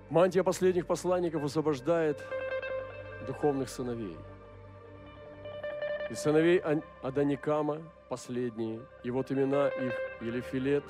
Мантия 0.10 0.42
последних 0.42 0.88
посланников 0.88 1.44
освобождает 1.44 2.24
духовных 3.28 3.68
сыновей. 3.68 4.16
И 6.10 6.16
сыновей 6.16 6.62
Аданикама 7.02 7.82
последние, 8.08 8.80
и 9.04 9.12
вот 9.12 9.30
имена 9.34 9.68
их 9.68 9.94
Елифилет, 10.22 10.86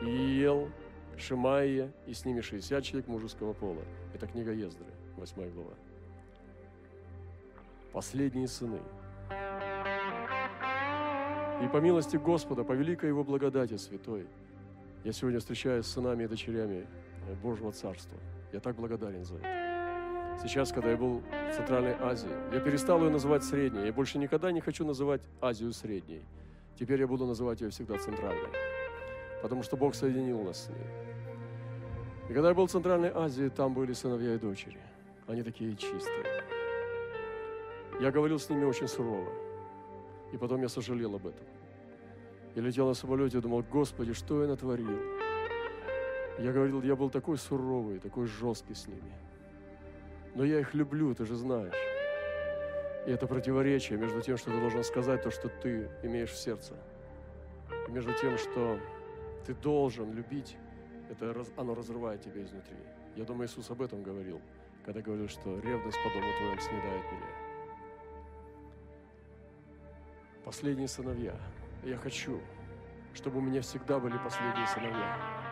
Иел, 0.00 0.70
Шимаия, 1.18 1.92
и 2.06 2.14
с 2.14 2.24
ними 2.24 2.40
60 2.40 2.82
человек 2.82 3.06
мужеского 3.06 3.52
пола. 3.52 3.82
Это 4.14 4.26
книга 4.26 4.52
Ездры, 4.52 4.86
8 5.16 5.50
глава. 5.50 5.74
Последние 7.92 8.48
сыны. 8.48 8.80
И 11.62 11.68
по 11.68 11.76
милости 11.76 12.16
Господа, 12.16 12.64
по 12.64 12.72
великой 12.72 13.10
Его 13.10 13.24
благодати 13.24 13.76
святой, 13.76 14.26
я 15.04 15.12
сегодня 15.12 15.38
встречаюсь 15.38 15.84
с 15.84 15.92
сынами 15.92 16.24
и 16.24 16.26
дочерями 16.26 16.86
Божьего 17.42 17.70
Царства. 17.70 18.18
Я 18.54 18.60
так 18.60 18.76
благодарен 18.76 19.24
за 19.24 19.34
это. 19.34 20.38
Сейчас, 20.40 20.70
когда 20.70 20.92
я 20.92 20.96
был 20.96 21.22
в 21.50 21.56
Центральной 21.56 21.96
Азии, 22.00 22.30
я 22.52 22.60
перестал 22.60 23.02
ее 23.02 23.10
называть 23.10 23.42
средней. 23.42 23.86
Я 23.86 23.92
больше 23.92 24.16
никогда 24.16 24.52
не 24.52 24.60
хочу 24.60 24.84
называть 24.84 25.22
Азию 25.40 25.72
средней. 25.72 26.22
Теперь 26.78 27.00
я 27.00 27.08
буду 27.08 27.26
называть 27.26 27.60
ее 27.60 27.70
всегда 27.70 27.98
центральной 27.98 28.50
потому 29.42 29.64
что 29.64 29.76
Бог 29.76 29.96
соединил 29.96 30.44
нас 30.44 30.66
с 30.66 30.68
ней. 30.68 30.86
И 32.30 32.32
когда 32.32 32.50
я 32.50 32.54
был 32.54 32.66
в 32.66 32.70
Центральной 32.70 33.10
Азии, 33.12 33.48
там 33.48 33.74
были 33.74 33.92
сыновья 33.92 34.36
и 34.36 34.38
дочери. 34.38 34.78
Они 35.26 35.42
такие 35.42 35.74
чистые. 35.74 36.24
Я 38.00 38.12
говорил 38.12 38.38
с 38.38 38.48
ними 38.48 38.64
очень 38.64 38.86
сурово. 38.86 39.32
И 40.32 40.36
потом 40.36 40.62
я 40.62 40.68
сожалел 40.68 41.16
об 41.16 41.26
этом. 41.26 41.44
Я 42.54 42.62
летел 42.62 42.86
на 42.86 42.94
самолете 42.94 43.38
и 43.38 43.40
думал, 43.40 43.64
Господи, 43.68 44.12
что 44.12 44.42
я 44.42 44.48
натворил? 44.48 45.13
Я 46.38 46.52
говорил, 46.52 46.82
я 46.82 46.96
был 46.96 47.10
такой 47.10 47.38
суровый, 47.38 48.00
такой 48.00 48.26
жесткий 48.26 48.74
с 48.74 48.88
ними. 48.88 49.12
Но 50.34 50.44
я 50.44 50.60
их 50.60 50.74
люблю, 50.74 51.14
ты 51.14 51.24
же 51.24 51.36
знаешь. 51.36 51.74
И 53.06 53.10
это 53.10 53.26
противоречие 53.26 53.98
между 53.98 54.20
тем, 54.20 54.36
что 54.36 54.50
ты 54.50 54.58
должен 54.58 54.82
сказать 54.82 55.22
то, 55.22 55.30
что 55.30 55.48
ты 55.48 55.88
имеешь 56.02 56.30
в 56.30 56.36
сердце, 56.36 56.74
и 57.86 57.90
между 57.92 58.12
тем, 58.14 58.36
что 58.38 58.78
ты 59.46 59.54
должен 59.54 60.12
любить. 60.12 60.56
Это 61.10 61.34
оно 61.56 61.74
разрывает 61.74 62.22
тебя 62.22 62.42
изнутри. 62.42 62.76
Я 63.14 63.24
думаю, 63.24 63.46
Иисус 63.46 63.70
об 63.70 63.82
этом 63.82 64.02
говорил, 64.02 64.40
когда 64.84 65.02
говорил, 65.02 65.28
что 65.28 65.60
ревность 65.60 65.98
по 66.02 66.08
дому 66.08 66.32
твоему 66.38 66.60
снедает 66.60 67.04
меня. 67.12 67.26
Последние 70.44 70.88
сыновья. 70.88 71.36
Я 71.84 71.98
хочу, 71.98 72.40
чтобы 73.12 73.38
у 73.38 73.42
меня 73.42 73.60
всегда 73.60 74.00
были 74.00 74.16
последние 74.18 74.66
сыновья. 74.66 75.43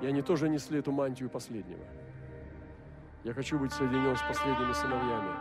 И 0.00 0.06
они 0.06 0.22
тоже 0.22 0.48
несли 0.48 0.78
эту 0.78 0.92
мантию 0.92 1.30
последнего. 1.30 1.84
Я 3.24 3.34
хочу 3.34 3.58
быть 3.58 3.72
соединен 3.72 4.16
с 4.16 4.22
последними 4.22 4.72
сыновьями. 4.72 5.34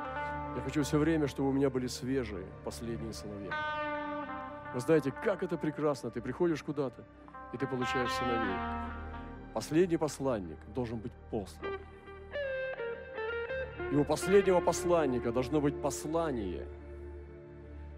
Я 0.55 0.61
хочу 0.63 0.83
все 0.83 0.97
время, 0.97 1.27
чтобы 1.27 1.49
у 1.49 1.51
меня 1.51 1.69
были 1.69 1.87
свежие 1.87 2.45
последние 2.63 3.13
сыновья. 3.13 3.51
Вы 4.73 4.79
знаете, 4.79 5.11
как 5.11 5.43
это 5.43 5.57
прекрасно. 5.57 6.09
Ты 6.09 6.21
приходишь 6.21 6.63
куда-то, 6.63 7.03
и 7.53 7.57
ты 7.57 7.67
получаешь 7.67 8.11
сыновей. 8.11 8.55
Последний 9.53 9.97
посланник 9.97 10.57
должен 10.73 10.99
быть 10.99 11.13
послан. 11.29 11.73
И 13.91 13.95
у 13.95 14.03
последнего 14.03 14.61
посланника 14.61 15.31
должно 15.31 15.61
быть 15.61 15.79
послание. 15.81 16.67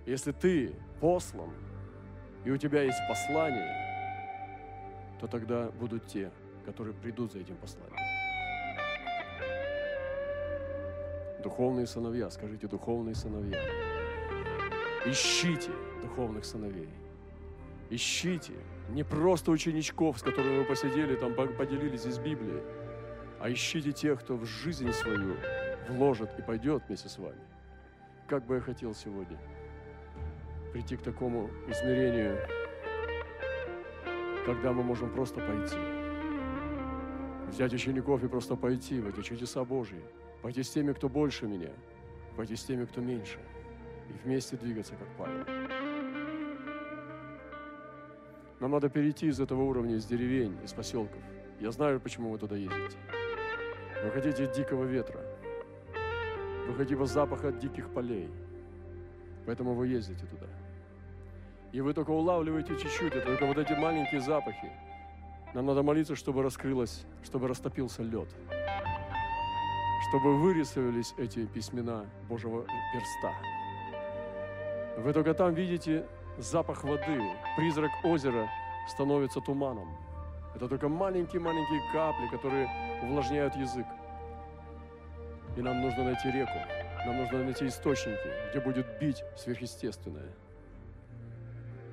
Если 0.05 0.31
ты 0.31 0.75
послан, 0.99 1.49
и 2.43 2.51
у 2.51 2.57
тебя 2.57 2.81
есть 2.83 2.99
послание, 3.07 3.87
то 5.19 5.27
тогда 5.27 5.69
будут 5.71 6.05
те, 6.07 6.31
которые 6.67 6.93
придут 6.93 7.31
за 7.31 7.39
этим 7.39 7.55
посланием. 7.55 7.95
Духовные 11.41 11.87
сыновья, 11.87 12.29
скажите, 12.29 12.67
духовные 12.67 13.15
сыновья. 13.15 13.57
Ищите 15.05 15.71
духовных 16.01 16.43
сыновей. 16.43 16.89
Ищите 17.89 18.51
не 18.89 19.03
просто 19.03 19.51
ученичков, 19.51 20.19
с 20.19 20.21
которыми 20.21 20.57
вы 20.57 20.65
посидели, 20.65 21.15
там 21.15 21.33
поделились 21.33 22.05
из 22.05 22.19
Библии, 22.19 22.61
а 23.39 23.49
ищите 23.49 23.93
тех, 23.93 24.19
кто 24.19 24.35
в 24.35 24.45
жизнь 24.45 24.91
свою 24.91 25.37
вложит 25.87 26.37
и 26.37 26.41
пойдет 26.41 26.83
вместе 26.87 27.07
с 27.07 27.17
вами. 27.17 27.39
Как 28.27 28.45
бы 28.45 28.55
я 28.55 28.61
хотел 28.61 28.93
сегодня 28.93 29.39
прийти 30.73 30.97
к 30.97 31.01
такому 31.01 31.49
измерению, 31.69 32.37
когда 34.45 34.73
мы 34.73 34.83
можем 34.83 35.09
просто 35.13 35.39
пойти. 35.39 35.96
Взять 37.47 37.73
учеников 37.73 38.23
и 38.23 38.27
просто 38.27 38.55
пойти 38.55 38.99
в 38.99 39.07
эти 39.07 39.21
чудеса 39.21 39.63
Божьи. 39.63 40.01
Пойти 40.41 40.63
с 40.63 40.69
теми, 40.69 40.93
кто 40.93 41.09
больше 41.09 41.47
меня. 41.47 41.71
Пойти 42.35 42.55
с 42.55 42.63
теми, 42.63 42.85
кто 42.85 43.01
меньше. 43.01 43.39
И 44.09 44.13
вместе 44.23 44.57
двигаться, 44.57 44.93
как 44.95 45.07
Павел. 45.17 45.45
Нам 48.59 48.71
надо 48.71 48.89
перейти 48.89 49.27
из 49.27 49.39
этого 49.39 49.61
уровня, 49.63 49.95
из 49.95 50.05
деревень, 50.05 50.57
из 50.63 50.73
поселков. 50.73 51.21
Я 51.59 51.71
знаю, 51.71 51.99
почему 51.99 52.29
вы 52.29 52.37
туда 52.37 52.55
ездите. 52.55 52.97
Вы 54.03 54.11
хотите 54.11 54.51
дикого 54.53 54.83
ветра. 54.83 55.19
Вы 56.67 56.75
хотите 56.75 57.05
запаха 57.05 57.51
диких 57.51 57.89
полей. 57.93 58.29
Поэтому 59.45 59.73
вы 59.73 59.87
ездите 59.87 60.25
туда. 60.25 60.47
И 61.71 61.81
вы 61.81 61.93
только 61.93 62.11
улавливаете 62.11 62.75
чуть-чуть, 62.77 63.13
это 63.13 63.25
только 63.25 63.45
вот 63.45 63.57
эти 63.57 63.73
маленькие 63.73 64.21
запахи. 64.21 64.71
Нам 65.57 65.65
надо 65.65 65.81
молиться, 65.81 66.15
чтобы 66.15 66.43
раскрылось, 66.43 67.03
чтобы 67.23 67.47
растопился 67.47 68.03
лед. 68.03 68.27
Чтобы 70.07 70.37
вырисовались 70.37 71.15
эти 71.17 71.47
письмена 71.47 72.05
Божьего 72.29 72.63
перста. 72.93 73.33
Вы 74.99 75.13
только 75.13 75.33
там 75.33 75.55
видите 75.55 76.05
запах 76.37 76.83
воды, 76.83 77.19
призрак 77.57 77.89
озера 78.03 78.47
становится 78.87 79.41
туманом. 79.41 79.87
Это 80.55 80.67
только 80.67 80.89
маленькие-маленькие 80.89 81.81
капли, 81.91 82.27
которые 82.27 82.69
увлажняют 83.01 83.55
язык. 83.55 83.87
И 85.57 85.61
нам 85.63 85.81
нужно 85.81 86.03
найти 86.03 86.29
реку, 86.29 86.59
нам 87.07 87.17
нужно 87.17 87.43
найти 87.43 87.65
источники, 87.65 88.29
где 88.51 88.59
будет 88.59 88.85
бить 88.99 89.23
сверхъестественное. 89.35 90.29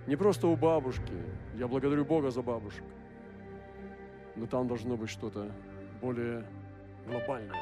Не 0.06 0.16
просто 0.16 0.48
у 0.48 0.54
бабушки, 0.54 1.14
я 1.54 1.66
благодарю 1.66 2.04
Бога 2.04 2.30
за 2.30 2.42
бабушек, 2.42 2.84
но 4.36 4.46
там 4.46 4.68
должно 4.68 4.96
быть 4.96 5.10
что-то 5.10 5.50
более 6.00 6.44
глобальное. 7.06 7.60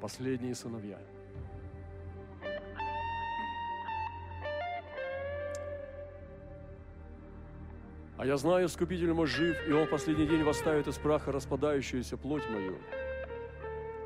Последние 0.00 0.54
сыновья– 0.54 0.98
А 8.18 8.26
я 8.26 8.36
знаю, 8.36 8.66
Искупитель 8.66 9.12
мой 9.12 9.28
жив, 9.28 9.56
и 9.68 9.72
Он 9.72 9.86
в 9.86 9.90
последний 9.90 10.26
день 10.26 10.42
восставит 10.42 10.88
из 10.88 10.98
праха 10.98 11.30
распадающуюся 11.30 12.16
плоть 12.16 12.42
мою, 12.50 12.76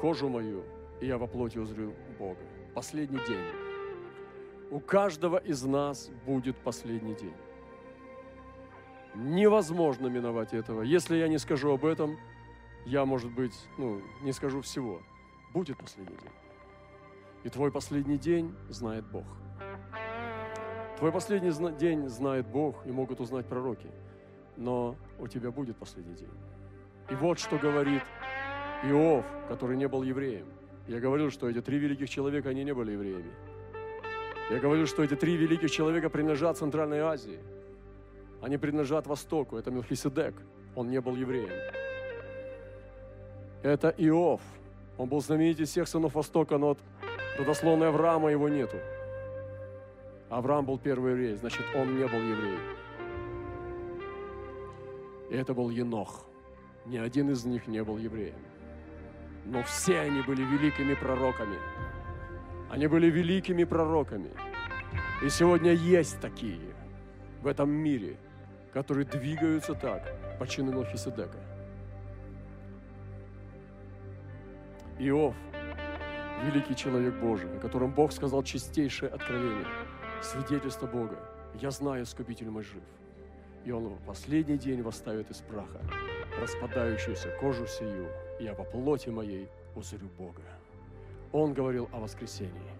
кожу 0.03 0.29
мою, 0.29 0.65
и 1.01 1.07
я 1.07 1.17
во 1.17 1.27
плоти 1.27 1.57
узрю 1.57 1.95
Бога. 2.19 2.43
Последний 2.75 3.21
день. 3.27 3.41
У 4.71 4.81
каждого 4.81 5.39
из 5.39 5.63
нас 5.63 6.11
будет 6.27 6.59
последний 6.59 7.15
день. 7.15 7.33
Невозможно 9.15 10.07
миновать 10.07 10.55
этого. 10.55 10.83
Если 10.83 11.17
я 11.17 11.29
не 11.29 11.39
скажу 11.39 11.73
об 11.73 11.85
этом, 11.85 12.19
я, 12.87 13.05
может 13.05 13.31
быть, 13.31 13.55
ну, 13.79 14.01
не 14.23 14.33
скажу 14.33 14.61
всего. 14.61 15.01
Будет 15.53 15.77
последний 15.77 16.17
день. 16.17 16.33
И 17.45 17.49
твой 17.49 17.71
последний 17.71 18.19
день 18.19 18.55
знает 18.69 19.05
Бог. 19.05 19.27
Твой 20.99 21.13
последний 21.13 21.53
день 21.79 22.09
знает 22.09 22.47
Бог 22.47 22.87
и 22.87 22.93
могут 22.93 23.21
узнать 23.21 23.47
пророки. 23.47 23.91
Но 24.57 24.97
у 25.19 25.27
тебя 25.27 25.51
будет 25.51 25.77
последний 25.77 26.15
день. 26.15 26.31
И 27.11 27.15
вот 27.15 27.39
что 27.39 27.59
говорит 27.59 28.03
Иов, 28.85 29.25
который 29.49 29.77
не 29.77 29.89
был 29.89 30.03
евреем. 30.03 30.47
Я 30.89 31.01
говорил, 31.01 31.31
что 31.31 31.49
эти 31.49 31.61
три 31.61 31.79
великих 31.79 32.09
человека, 32.09 32.49
они 32.51 32.65
не 32.65 32.73
были 32.73 32.93
евреями. 32.93 33.33
Я 34.51 34.59
говорил, 34.59 34.87
что 34.87 35.03
эти 35.03 35.15
три 35.15 35.37
великих 35.37 35.71
человека 35.71 36.11
принадлежат 36.11 36.59
Центральной 36.59 37.01
Азии. 37.01 37.39
Они 38.43 38.59
принадлежат 38.59 39.07
Востоку. 39.07 39.57
Это 39.57 39.71
Мелхиседек. 39.71 40.35
Он 40.75 40.91
не 40.91 41.01
был 41.01 41.15
евреем. 41.15 41.51
Это 43.63 43.95
Иов. 43.97 44.41
Он 44.99 45.09
был 45.09 45.21
знаменитый 45.21 45.65
всех 45.65 45.89
сынов 45.89 46.15
Востока, 46.15 46.59
но 46.59 46.77
родословной 47.39 47.89
Авраама 47.89 48.31
его 48.31 48.49
нету. 48.49 48.77
Авраам 50.29 50.67
был 50.67 50.79
первый 50.79 51.13
еврей, 51.13 51.37
значит, 51.37 51.63
он 51.75 51.97
не 51.97 52.07
был 52.07 52.19
евреем. 52.19 52.61
И 55.31 55.37
это 55.37 55.55
был 55.55 55.71
Енох. 55.71 56.27
Ни 56.87 56.97
один 56.97 57.31
из 57.31 57.45
них 57.45 57.69
не 57.69 57.83
был 57.85 57.99
евреем. 57.99 58.35
Но 59.45 59.63
все 59.63 60.01
они 60.01 60.21
были 60.23 60.43
великими 60.43 60.95
пророками. 60.95 61.59
Они 62.71 62.87
были 62.87 63.07
великими 63.11 63.65
пророками. 63.65 64.31
И 65.23 65.29
сегодня 65.29 65.73
есть 65.73 66.21
такие 66.21 66.75
в 67.43 67.47
этом 67.47 67.71
мире, 67.71 68.17
которые 68.73 69.05
двигаются 69.05 69.75
так 69.75 70.03
по 70.39 70.47
чину 70.47 70.73
Мелхиседека. 70.73 71.39
Иов, 74.99 75.35
великий 76.45 76.77
человек 76.77 77.15
Божий, 77.15 77.51
о 77.57 77.61
котором 77.61 77.93
Бог 77.93 78.13
сказал 78.13 78.43
чистейшее 78.43 79.11
откровение, 79.11 79.67
свидетельство 80.23 80.87
Бога. 80.87 81.19
Я 81.61 81.71
знаю, 81.71 82.05
Искупитель 82.05 82.51
мой 82.51 82.63
жив. 82.63 82.83
И 83.65 83.71
он 83.71 83.89
в 83.89 84.03
последний 84.07 84.59
день 84.59 84.83
восставит 84.83 85.31
из 85.31 85.39
праха 85.39 85.81
распадающуюся 86.41 87.29
кожу 87.41 87.67
сию, 87.67 88.09
и 88.41 88.45
я 88.45 88.55
по 88.55 88.65
плоти 88.65 89.11
моей 89.11 89.49
узрю 89.77 90.09
Бога. 90.19 90.43
Он 91.33 91.53
говорил 91.53 91.89
о 91.93 92.01
воскресении. 92.01 92.73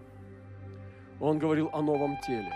Он 1.19 1.39
говорил 1.39 1.69
о 1.71 1.81
новом 1.81 2.17
теле. 2.21 2.51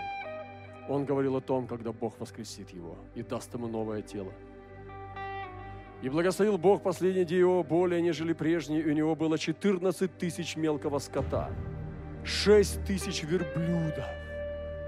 Он 0.88 1.04
говорил 1.04 1.36
о 1.36 1.40
том, 1.40 1.66
когда 1.66 1.92
Бог 1.92 2.18
воскресит 2.18 2.70
его 2.70 2.96
и 3.14 3.22
даст 3.22 3.52
ему 3.54 3.68
новое 3.68 4.02
тело. 4.02 4.32
И 6.00 6.08
благословил 6.08 6.58
Бог 6.58 6.82
последний 6.82 7.24
день 7.24 7.40
его 7.40 7.62
более, 7.62 8.00
нежели 8.00 8.32
прежний, 8.32 8.82
у 8.82 8.92
него 8.92 9.14
было 9.16 9.36
14 9.36 10.16
тысяч 10.16 10.56
мелкого 10.56 10.98
скота, 10.98 11.50
6 12.24 12.84
тысяч 12.84 13.24
верблюдов. 13.24 14.04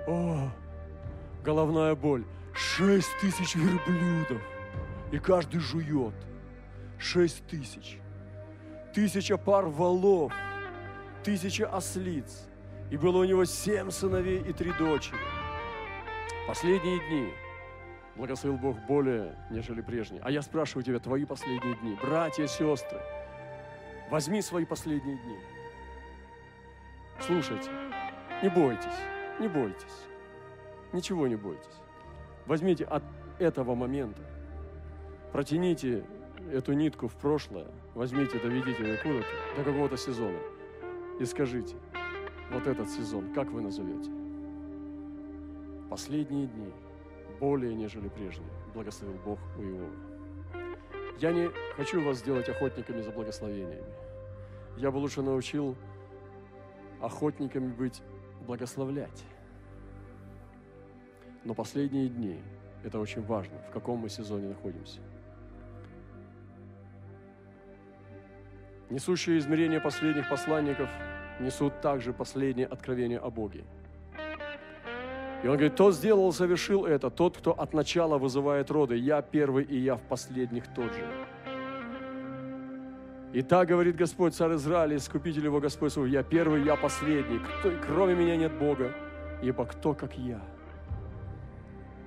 О, 0.06 0.50
головная 1.44 1.94
боль. 1.94 2.24
6 2.54 3.06
тысяч 3.20 3.54
верблюдов. 3.54 4.40
И 5.12 5.18
каждый 5.18 5.60
жует. 5.60 6.14
6 6.98 7.46
тысяч. 7.46 7.98
Тысяча 8.94 9.36
пар 9.36 9.66
валов. 9.66 10.32
Тысяча 11.24 11.66
ослиц. 11.66 12.46
И 12.90 12.96
было 12.96 13.18
у 13.18 13.24
него 13.24 13.44
семь 13.44 13.90
сыновей 13.90 14.42
и 14.42 14.52
три 14.52 14.72
дочери. 14.72 15.18
Последние 16.46 16.98
дни 17.08 17.32
благословил 18.16 18.58
Бог 18.58 18.76
более, 18.86 19.36
нежели 19.50 19.80
прежние. 19.80 20.20
А 20.24 20.30
я 20.30 20.42
спрашиваю 20.42 20.84
тебя, 20.84 20.98
твои 20.98 21.24
последние 21.24 21.74
дни, 21.76 21.96
братья, 22.02 22.46
сестры, 22.46 23.00
возьми 24.10 24.42
свои 24.42 24.64
последние 24.64 25.16
дни. 25.16 25.38
Слушайте, 27.20 27.70
не 28.42 28.48
бойтесь, 28.48 28.86
не 29.38 29.48
бойтесь, 29.48 30.06
ничего 30.92 31.26
не 31.26 31.36
бойтесь. 31.36 31.80
Возьмите 32.46 32.84
от 32.84 33.04
этого 33.38 33.74
момента, 33.74 34.22
протяните 35.32 36.04
эту 36.52 36.72
нитку 36.72 37.06
в 37.06 37.14
прошлое, 37.14 37.68
возьмите, 37.94 38.38
доведите 38.38 38.82
ее 38.82 38.96
куда-то, 38.96 39.26
до 39.56 39.64
какого-то 39.64 39.96
сезона 39.96 40.38
и 41.20 41.24
скажите, 41.24 41.76
вот 42.50 42.66
этот 42.66 42.88
сезон, 42.88 43.32
как 43.34 43.48
вы 43.50 43.60
назовете? 43.60 44.10
Последние 45.90 46.46
дни– 46.46 46.72
более, 47.40 47.74
нежели 47.74 48.08
прежние, 48.08 48.48
благословил 48.74 49.18
Бог 49.24 49.40
у 49.58 49.62
Иова. 49.62 49.90
Я 51.18 51.32
не 51.32 51.50
хочу 51.74 52.00
вас 52.00 52.18
сделать 52.18 52.48
охотниками 52.48 53.00
за 53.00 53.10
благословениями. 53.10 53.92
Я 54.76 54.92
бы 54.92 54.98
лучше 54.98 55.20
научил 55.20 55.74
охотниками 57.00 57.72
быть 57.72 58.02
благословлять. 58.46 59.24
Но 61.42 61.54
последние 61.54 62.08
дни, 62.08 62.40
это 62.84 63.00
очень 63.00 63.22
важно, 63.22 63.58
в 63.68 63.72
каком 63.72 63.98
мы 63.98 64.08
сезоне 64.10 64.48
находимся. 64.48 65.00
Несущие 68.90 69.38
измерения 69.38 69.80
последних 69.80 70.28
посланников 70.28 70.88
несут 71.40 71.80
также 71.80 72.12
последнее 72.12 72.68
откровение 72.68 73.18
о 73.18 73.28
Боге– 73.30 73.64
и 75.42 75.46
он 75.46 75.54
говорит, 75.54 75.76
тот 75.76 75.94
сделал, 75.94 76.32
совершил 76.32 76.84
это, 76.84 77.10
тот, 77.10 77.38
кто 77.38 77.52
от 77.52 77.72
начала 77.72 78.18
вызывает 78.18 78.70
роды. 78.70 78.96
Я 78.96 79.22
первый, 79.22 79.64
и 79.64 79.78
я 79.78 79.96
в 79.96 80.02
последних 80.02 80.66
тот 80.74 80.92
же. 80.92 81.04
И 83.32 83.42
так 83.42 83.68
говорит 83.68 83.96
Господь, 83.96 84.34
царь 84.34 84.54
Израиля, 84.56 84.96
искупитель 84.96 85.44
его 85.44 85.60
Господь 85.60 85.92
свой, 85.92 86.10
я 86.10 86.22
первый, 86.22 86.64
я 86.64 86.76
последний. 86.76 87.38
Кто, 87.38 87.70
кроме 87.86 88.14
меня 88.14 88.36
нет 88.36 88.52
Бога, 88.58 88.92
ибо 89.40 89.64
кто, 89.64 89.94
как 89.94 90.18
я? 90.18 90.40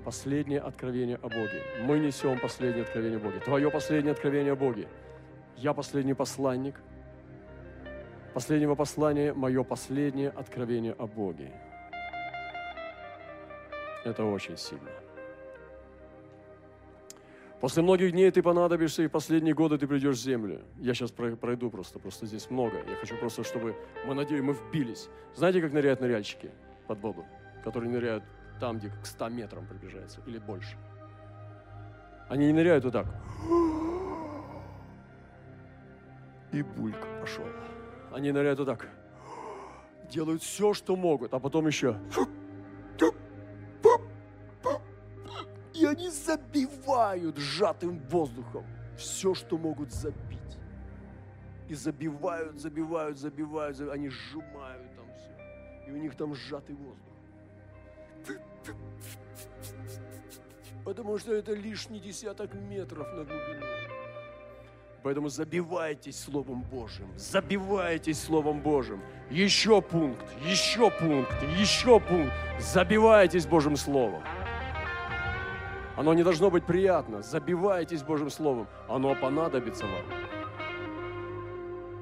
Последнее 0.03 0.59
откровение 0.59 1.15
о 1.15 1.29
Боге. 1.29 1.61
Мы 1.85 1.99
несем 1.99 2.37
последнее 2.39 2.83
откровение 2.83 3.17
о 3.17 3.21
Боге. 3.21 3.39
Твое 3.39 3.71
последнее 3.71 4.11
откровение 4.11 4.51
о 4.51 4.57
Боге. 4.57 4.87
Я 5.55 5.73
последний 5.73 6.13
посланник. 6.13 6.75
Последнего 8.33 8.75
послания, 8.75 9.33
мое 9.33 9.63
последнее 9.63 10.29
откровение 10.29 10.91
о 10.91 11.07
Боге. 11.07 11.53
Это 14.03 14.25
очень 14.25 14.57
сильно. 14.57 14.89
После 17.61 17.81
многих 17.81 18.11
дней 18.11 18.29
ты 18.29 18.43
понадобишься, 18.43 19.03
и 19.03 19.07
в 19.07 19.11
последние 19.11 19.53
годы 19.53 19.77
ты 19.77 19.87
придешь 19.87 20.17
в 20.17 20.21
землю. 20.21 20.61
Я 20.79 20.93
сейчас 20.93 21.11
пройду 21.11 21.69
просто, 21.71 21.97
просто 21.97 22.25
здесь 22.25 22.49
много. 22.49 22.77
Я 22.89 22.95
хочу 22.97 23.15
просто, 23.17 23.45
чтобы 23.45 23.75
мы 24.05 24.13
надеюсь, 24.13 24.43
мы 24.43 24.53
вбились. 24.53 25.07
Знаете, 25.33 25.61
как 25.61 25.71
ныряют 25.71 26.01
ныряльщики 26.01 26.51
под 26.87 26.99
воду? 26.99 27.25
Которые 27.63 27.89
ныряют 27.89 28.25
там, 28.59 28.79
где 28.79 28.89
к 28.89 29.05
100 29.05 29.29
метрам 29.29 29.65
приближается, 29.65 30.19
или 30.27 30.39
больше. 30.39 30.75
Они 32.27 32.47
не 32.47 32.53
ныряют 32.53 32.83
вот 32.83 32.91
так. 32.91 33.07
И 36.51 36.61
бульк 36.61 36.99
пошел. 37.21 37.45
Они 38.11 38.33
ныряют 38.33 38.59
вот 38.59 38.65
так. 38.65 38.89
Делают 40.09 40.41
все, 40.41 40.73
что 40.73 40.97
могут, 40.97 41.33
а 41.33 41.39
потом 41.39 41.65
еще 41.67 41.97
они 45.85 46.09
забивают 46.09 47.37
сжатым 47.37 47.99
воздухом 48.09 48.65
все, 48.97 49.33
что 49.33 49.57
могут 49.57 49.91
забить. 49.91 50.39
И 51.69 51.75
забивают, 51.75 52.59
забивают, 52.59 53.17
забивают, 53.17 53.77
забивают. 53.77 53.95
они 53.95 54.09
сжимают 54.09 54.95
там 54.95 55.05
все. 55.15 55.87
И 55.87 55.91
у 55.91 55.97
них 55.97 56.15
там 56.15 56.35
сжатый 56.35 56.75
воздух. 56.75 57.13
Потому 60.85 61.17
что 61.17 61.33
это 61.33 61.53
лишний 61.53 61.99
десяток 61.99 62.53
метров 62.53 63.07
на 63.13 63.23
глубину. 63.23 63.65
Поэтому 65.01 65.27
забивайтесь 65.27 66.17
Словом 66.17 66.61
Божьим, 66.61 67.07
забивайтесь 67.17 68.21
Словом 68.21 68.61
Божьим. 68.61 69.01
Еще 69.29 69.81
пункт, 69.81 70.25
еще 70.45 70.89
пункт, 70.91 71.33
еще 71.57 71.99
пункт. 71.99 72.33
Забивайтесь 72.59 73.45
Божьим 73.45 73.75
Словом. 73.75 74.23
Оно 75.95 76.13
не 76.13 76.23
должно 76.23 76.49
быть 76.49 76.65
приятно. 76.65 77.21
Забивайтесь 77.21 78.03
Божьим 78.03 78.29
Словом. 78.29 78.67
Оно 78.87 79.15
понадобится 79.15 79.85
вам. 79.85 80.05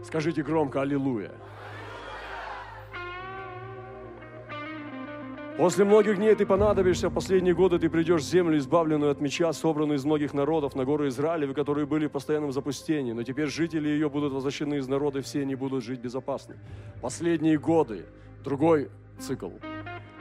Скажите 0.04 0.43
громко 0.43 0.82
«Аллилуйя». 0.82 1.32
После 5.58 5.86
многих 5.86 6.15
дней 6.15 6.34
ты 6.34 6.45
понадобишься, 6.45 7.10
в 7.10 7.13
последние 7.13 7.54
годы 7.54 7.77
ты 7.77 7.89
придешь 7.89 8.21
в 8.21 8.25
землю, 8.25 8.58
избавленную 8.58 9.12
от 9.12 9.21
меча, 9.21 9.51
собранную 9.54 9.99
из 9.99 10.06
многих 10.06 10.34
народов, 10.34 10.75
на 10.75 10.86
гору 10.86 11.08
Израилевы, 11.08 11.54
которые 11.54 11.86
были 11.86 12.08
в 12.08 12.12
постоянном 12.12 12.51
запустении. 12.51 13.12
Но 13.12 13.21
теперь 13.23 13.47
жители 13.47 13.89
ее 13.89 14.10
будут 14.10 14.34
возвращены 14.34 14.75
из 14.75 14.88
народа, 14.88 15.21
все 15.21 15.41
они 15.41 15.56
будут 15.56 15.84
жить 15.84 15.99
безопасно. 15.99 16.56
Последние 17.01 17.60
годы, 17.60 18.06
другой 18.43 18.89
цикл. 19.19 19.49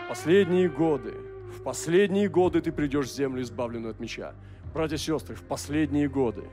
Последние 0.08 0.68
годы 0.68 1.29
в 1.60 1.62
последние 1.62 2.30
годы 2.30 2.62
ты 2.62 2.72
придешь 2.72 3.08
в 3.08 3.14
землю, 3.14 3.42
избавленную 3.42 3.90
от 3.90 4.00
меча. 4.00 4.32
братья 4.72 4.96
и 4.96 4.98
сестры, 4.98 5.34
в 5.36 5.42
последние 5.42 6.08
годы. 6.08 6.44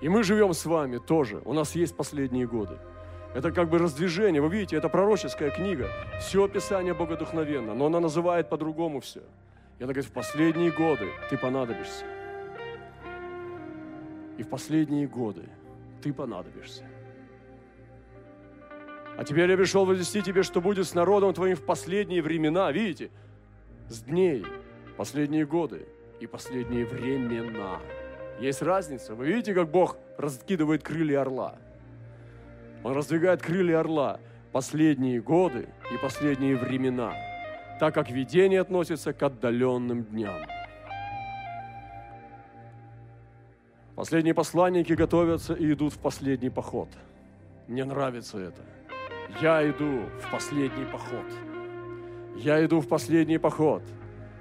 И 0.00 0.08
мы 0.08 0.22
живем 0.22 0.54
с 0.54 0.64
вами 0.66 0.98
тоже. 0.98 1.42
У 1.44 1.52
нас 1.52 1.74
есть 1.74 1.96
последние 1.96 2.46
годы. 2.46 2.78
Это 3.34 3.50
как 3.50 3.68
бы 3.68 3.78
раздвижение. 3.78 4.40
Вы 4.40 4.50
видите, 4.50 4.76
это 4.76 4.88
пророческая 4.88 5.50
книга. 5.50 5.88
Все 6.20 6.44
описание 6.44 6.94
богодухновенно, 6.94 7.74
но 7.74 7.86
она 7.86 7.98
называет 7.98 8.48
по-другому 8.48 9.00
все. 9.00 9.22
И 9.80 9.82
она 9.82 9.92
говорит, 9.92 10.08
в 10.08 10.12
последние 10.12 10.70
годы 10.70 11.08
ты 11.28 11.36
понадобишься. 11.36 12.04
И 14.38 14.44
в 14.44 14.48
последние 14.48 15.08
годы 15.08 15.42
ты 16.02 16.12
понадобишься. 16.12 16.84
А 19.16 19.24
теперь 19.24 19.50
я 19.50 19.56
пришел 19.56 19.84
возвестить 19.84 20.24
тебе, 20.24 20.44
что 20.44 20.60
будет 20.60 20.86
с 20.86 20.94
народом 20.94 21.34
твоим 21.34 21.56
в 21.56 21.62
последние 21.62 22.22
времена. 22.22 22.70
Видите? 22.70 23.10
С 23.88 24.00
дней, 24.00 24.44
последние 24.96 25.44
годы 25.44 25.86
и 26.18 26.26
последние 26.26 26.86
времена. 26.86 27.80
Есть 28.40 28.62
разница. 28.62 29.14
Вы 29.14 29.26
видите, 29.26 29.54
как 29.54 29.70
Бог 29.70 29.98
раскидывает 30.16 30.82
крылья 30.82 31.20
орла? 31.20 31.56
Он 32.82 32.92
раздвигает 32.94 33.42
крылья 33.42 33.80
орла 33.80 34.20
последние 34.52 35.20
годы 35.20 35.68
и 35.92 35.98
последние 35.98 36.56
времена, 36.56 37.12
так 37.78 37.92
как 37.92 38.10
видение 38.10 38.60
относится 38.60 39.12
к 39.12 39.22
отдаленным 39.22 40.04
дням. 40.04 40.46
Последние 43.96 44.34
посланники 44.34 44.94
готовятся 44.94 45.54
и 45.54 45.72
идут 45.72 45.92
в 45.92 45.98
последний 45.98 46.50
поход. 46.50 46.88
Мне 47.68 47.84
нравится 47.84 48.38
это. 48.38 48.62
Я 49.40 49.68
иду 49.68 50.02
в 50.20 50.30
последний 50.30 50.84
поход. 50.86 51.53
Я 52.34 52.64
иду 52.64 52.80
в 52.80 52.88
последний 52.88 53.38
поход. 53.38 53.82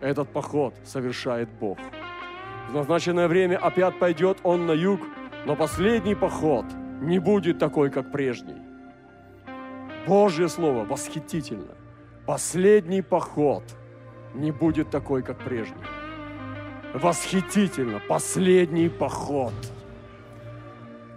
Этот 0.01 0.29
поход 0.29 0.73
совершает 0.83 1.49
Бог. 1.59 1.77
В 2.69 2.73
назначенное 2.73 3.27
время 3.27 3.57
опять 3.57 3.99
пойдет 3.99 4.39
он 4.43 4.65
на 4.65 4.71
юг, 4.71 4.99
но 5.45 5.55
последний 5.55 6.15
поход 6.15 6.65
не 7.01 7.19
будет 7.19 7.59
такой, 7.59 7.89
как 7.91 8.11
прежний. 8.11 8.61
Божье 10.07 10.49
Слово 10.49 10.83
восхитительно. 10.83 11.75
Последний 12.25 13.01
поход 13.01 13.63
не 14.33 14.51
будет 14.51 14.89
такой, 14.89 15.23
как 15.23 15.37
прежний. 15.37 15.83
Восхитительно. 16.93 18.01
Последний 18.07 18.89
поход. 18.89 19.53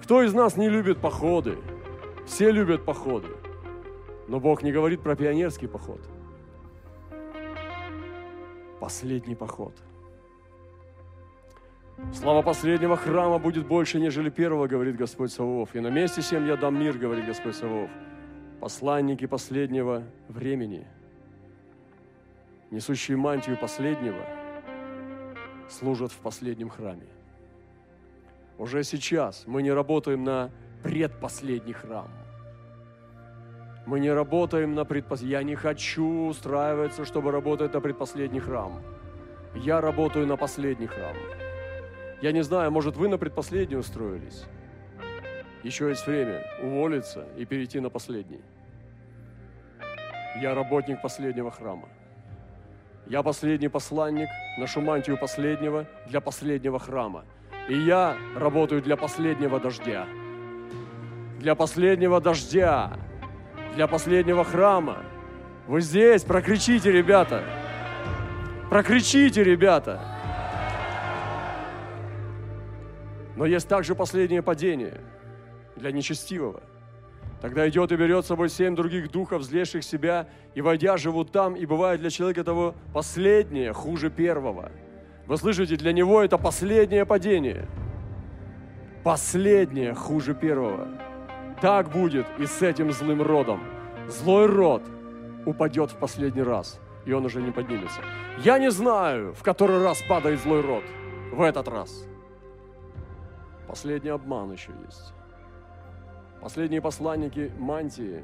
Кто 0.02 0.22
из 0.22 0.34
нас 0.34 0.56
не 0.56 0.68
любит 0.68 0.98
походы? 0.98 1.58
Все 2.26 2.50
любят 2.50 2.84
походы. 2.84 3.28
Но 4.28 4.40
Бог 4.40 4.62
не 4.62 4.72
говорит 4.72 5.00
про 5.00 5.16
пионерский 5.16 5.68
поход. 5.68 6.00
Последний 8.80 9.34
поход. 9.34 9.74
Слава 12.12 12.42
последнего 12.42 12.96
храма 12.96 13.38
будет 13.38 13.66
больше, 13.66 13.98
нежели 13.98 14.28
первого, 14.28 14.66
говорит 14.66 14.96
Господь 14.96 15.32
Савов. 15.32 15.74
И 15.74 15.80
на 15.80 15.88
месте 15.88 16.20
всем 16.20 16.46
я 16.46 16.56
дам 16.56 16.78
мир, 16.78 16.98
говорит 16.98 17.26
Господь 17.26 17.56
Савов. 17.56 17.90
Посланники 18.60 19.26
последнего 19.26 20.02
времени, 20.28 20.86
несущие 22.70 23.16
мантию 23.16 23.58
последнего, 23.58 24.24
служат 25.68 26.12
в 26.12 26.18
последнем 26.18 26.68
храме. 26.68 27.06
Уже 28.58 28.82
сейчас 28.84 29.44
мы 29.46 29.62
не 29.62 29.72
работаем 29.72 30.24
на 30.24 30.50
предпоследний 30.82 31.72
храм– 31.72 32.08
мы 33.87 34.01
не 34.01 34.11
работаем 34.11 34.75
на 34.75 34.85
предпоследний. 34.85 35.33
Я 35.38 35.42
не 35.44 35.55
хочу 35.55 36.27
устраиваться, 36.27 37.05
чтобы 37.05 37.31
работать 37.31 37.72
на 37.72 37.81
предпоследний 37.81 38.40
храм. 38.40 38.83
Я 39.55 39.81
работаю 39.81 40.27
на 40.27 40.37
последний 40.37 40.87
храм. 40.87 41.16
Я 42.20 42.33
не 42.33 42.42
знаю, 42.42 42.70
может, 42.72 42.96
вы 42.96 43.09
на 43.09 43.16
предпоследний 43.16 43.79
устроились. 43.79 44.44
Еще 45.62 45.88
есть 45.88 46.07
время 46.07 46.44
уволиться 46.62 47.27
и 47.37 47.44
перейти 47.44 47.81
на 47.81 47.88
последний. 47.88 48.40
Я 50.40 50.55
работник 50.55 51.01
последнего 51.01 51.51
храма. 51.51 51.88
Я 53.07 53.22
последний 53.22 53.68
посланник, 53.68 54.29
ношу 54.59 54.81
мантию 54.81 55.16
последнего 55.16 55.87
для 56.09 56.20
последнего 56.20 56.79
храма. 56.79 57.25
И 57.68 57.79
я 57.79 58.16
работаю 58.37 58.83
для 58.83 58.96
последнего 58.96 59.61
дождя. 59.61 60.07
Для 61.38 61.55
последнего 61.55 62.20
дождя 62.20 62.96
для 63.76 63.86
последнего 63.86 64.42
храма. 64.42 65.04
Вы 65.68 65.82
здесь, 65.82 66.24
прокричите, 66.24 66.90
ребята. 66.90 67.44
Прокричите, 68.70 69.44
ребята. 69.44 70.00
Но 73.36 73.44
есть 73.44 73.68
также 73.68 73.94
последнее 73.94 74.42
падение 74.42 75.00
для 75.76 75.92
нечестивого. 75.92 76.62
Тогда 77.42 77.68
идет 77.68 77.92
и 77.92 77.96
берет 77.96 78.24
с 78.24 78.28
собой 78.28 78.48
семь 78.48 78.74
других 78.74 79.10
духов, 79.10 79.42
злейших 79.42 79.84
себя, 79.84 80.26
и, 80.54 80.62
войдя, 80.62 80.96
живут 80.96 81.30
там, 81.30 81.54
и 81.54 81.66
бывает 81.66 82.00
для 82.00 82.08
человека 82.08 82.44
того 82.44 82.74
последнее 82.94 83.74
хуже 83.74 84.08
первого. 84.08 84.72
Вы 85.26 85.36
слышите, 85.36 85.76
для 85.76 85.92
него 85.92 86.22
это 86.22 86.38
последнее 86.38 87.04
падение. 87.04 87.68
Последнее 89.04 89.92
хуже 89.92 90.34
первого. 90.34 90.88
Так 91.61 91.88
будет 91.90 92.27
и 92.38 92.45
с 92.45 92.61
этим 92.61 92.92
злым 92.92 93.23
родом. 93.23 93.61
Злой 94.09 94.47
род 94.47 94.83
упадет 95.47 95.90
в 95.90 95.97
последний 95.97 96.42
раз, 96.42 96.79
и 97.07 97.12
он 97.12 97.25
уже 97.25 97.40
не 97.40 97.51
поднимется. 97.51 98.01
Я 98.45 98.59
не 98.59 98.71
знаю, 98.71 99.33
в 99.33 99.42
который 99.42 99.83
раз 99.83 100.03
падает 100.03 100.40
злой 100.40 100.61
род 100.61 100.85
в 101.33 101.40
этот 101.40 101.66
раз. 101.69 102.07
Последний 103.66 104.11
обман 104.11 104.53
еще 104.53 104.71
есть. 104.85 105.14
Последние 106.42 106.83
посланники 106.83 107.51
мантии, 107.59 108.23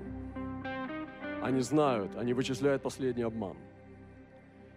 они 1.42 1.60
знают, 1.62 2.14
они 2.16 2.34
вычисляют 2.34 2.82
последний 2.82 3.22
обман. 3.22 3.56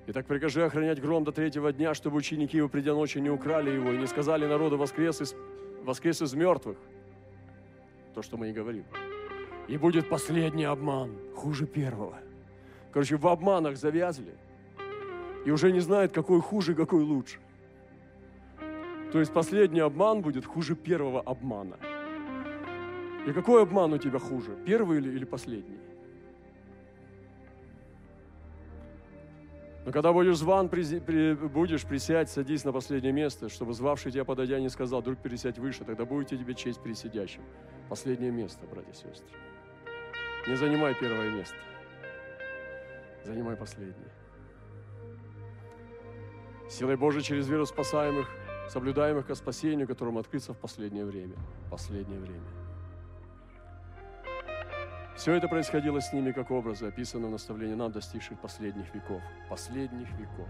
Итак, 0.08 0.26
прикажи 0.28 0.64
охранять 0.64 1.02
гром 1.02 1.26
до 1.26 1.32
третьего 1.32 1.74
дня, 1.74 1.94
чтобы 1.94 2.18
ученики 2.18 2.58
его, 2.58 2.70
придя 2.70 2.94
ночью, 2.94 3.22
не 3.22 3.30
украли 3.30 3.72
его 3.72 3.92
и 3.92 3.98
не 3.98 4.08
сказали 4.08 4.46
народу 4.46 4.78
воскрес 4.78 5.20
из, 5.20 5.36
воскрес 5.84 6.22
из 6.22 6.34
мертвых– 6.34 6.78
то, 8.16 8.22
что 8.22 8.38
мы 8.38 8.50
и 8.50 8.54
говорим. 8.54 8.86
И 9.68 9.78
будет 9.78 10.10
последний 10.10 10.64
обман, 10.64 11.12
хуже 11.36 11.66
первого. 11.68 12.18
Короче, 12.92 13.18
в 13.18 13.28
обманах 13.28 13.76
завязли. 13.78 14.34
И 15.46 15.52
уже 15.52 15.72
не 15.72 15.82
знают, 15.82 16.14
какой 16.14 16.40
хуже, 16.42 16.74
какой 16.76 17.04
лучше. 17.04 17.40
То 19.12 19.20
есть 19.20 19.34
последний 19.34 19.82
обман 19.82 20.22
будет 20.22 20.46
хуже 20.46 20.76
первого 20.76 21.22
обмана. 21.22 21.78
И 23.28 23.34
какой 23.34 23.64
обман 23.64 23.94
у 23.94 23.98
тебя 23.98 24.20
хуже? 24.20 24.56
Первый 24.66 25.00
или, 25.00 25.10
или 25.10 25.26
последний? 25.26 25.80
Но 29.86 29.92
когда 29.92 30.12
будешь 30.12 30.38
зван, 30.38 30.68
при, 30.68 31.00
при, 31.00 31.34
будешь 31.34 31.86
присядь, 31.86 32.32
садись 32.32 32.66
на 32.66 32.74
последнее 32.74 33.14
место, 33.14 33.50
чтобы 33.50 33.74
звавший 33.74 34.12
тебя, 34.12 34.26
подойдя, 34.26 34.60
не 34.60 34.70
сказал, 34.70 35.04
друг, 35.04 35.20
пересядь 35.20 35.60
выше, 35.60 35.84
тогда 35.84 36.06
будете 36.06 36.38
тебе 36.38 36.56
честь 36.56 36.82
пересидящим. 36.82 37.44
Последнее 37.88 38.32
место, 38.32 38.66
братья 38.66 38.92
и 38.92 38.96
сестры. 38.96 39.38
Не 40.48 40.56
занимай 40.56 40.96
первое 40.96 41.30
место. 41.30 41.56
Занимай 43.24 43.56
последнее. 43.56 44.12
Силой 46.68 46.98
Божией 46.98 47.24
через 47.24 47.48
веру 47.48 47.68
спасаемых, 47.68 48.28
соблюдаемых 48.70 49.28
ко 49.28 49.36
спасению, 49.36 49.88
которому 49.88 50.18
открыться 50.18 50.54
в 50.56 50.58
последнее 50.58 51.06
время. 51.06 51.36
Последнее 51.70 52.20
время. 52.20 52.65
Все 55.16 55.34
это 55.34 55.48
происходило 55.48 56.02
с 56.02 56.12
ними 56.12 56.32
как 56.32 56.52
образы, 56.52 56.88
описанные 56.88 57.30
в 57.30 57.32
наставлении 57.32 57.74
нам, 57.74 57.92
достигших 57.92 58.38
последних 58.40 58.94
веков. 58.94 59.22
Последних 59.50 60.10
веков. 60.20 60.48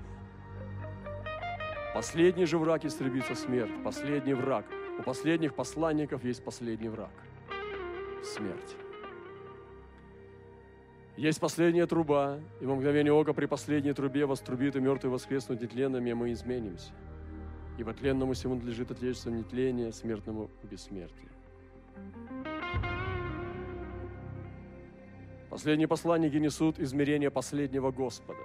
Последний 1.94 2.46
же 2.46 2.58
враг 2.58 2.84
истребится 2.84 3.36
смерть. 3.36 3.72
Последний 3.84 4.34
враг. 4.34 4.66
У 5.00 5.04
последних 5.04 5.54
посланников 5.54 6.24
есть 6.24 6.44
последний 6.44 6.90
враг. 6.90 7.12
Смерть. 8.24 8.76
Есть 11.16 11.40
последняя 11.40 11.86
труба, 11.86 12.40
и 12.60 12.66
в 12.66 12.76
мгновение 12.76 13.14
ока 13.14 13.34
при 13.34 13.46
последней 13.46 13.94
трубе 13.94 14.26
вострубит 14.26 14.76
и 14.76 14.80
мертвый 14.80 15.12
воскреснут 15.12 15.62
нетленными, 15.62 16.12
а 16.12 16.16
мы 16.16 16.34
изменимся. 16.34 16.92
Ибо 17.78 17.94
тленному 17.94 18.34
всему 18.34 18.56
надлежит 18.56 18.92
отличиться 18.92 19.30
в 19.30 19.34
нетление, 19.34 19.94
смертному 19.94 20.50
бессмертие. 20.64 21.30
Последние 25.56 25.88
посланники 25.88 26.36
несут 26.36 26.82
измерение 26.82 27.32
последнего 27.32 27.90
Господа. 27.90 28.42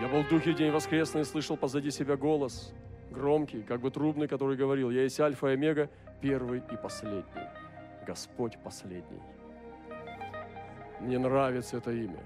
Я 0.00 0.08
был 0.08 0.24
в 0.24 0.28
духе 0.28 0.52
день 0.52 0.72
воскресный 0.72 1.20
и 1.20 1.24
слышал 1.24 1.56
позади 1.56 1.92
себя 1.92 2.16
голос, 2.16 2.74
громкий, 3.12 3.62
как 3.62 3.80
бы 3.80 3.88
трубный, 3.92 4.26
который 4.26 4.56
говорил, 4.56 4.90
«Я 4.90 5.04
есть 5.04 5.20
Альфа 5.20 5.50
и 5.50 5.52
Омега, 5.52 5.88
первый 6.20 6.58
и 6.58 6.76
последний, 6.76 7.46
Господь 8.04 8.58
последний». 8.64 9.20
Мне 10.98 11.20
нравится 11.20 11.76
это 11.76 11.92
имя. 11.92 12.18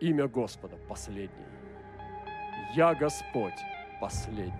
Имя 0.00 0.26
Господа 0.26 0.76
последний. 0.88 1.46
Я 2.74 2.92
Господь 2.96 3.60
последний. 4.00 4.52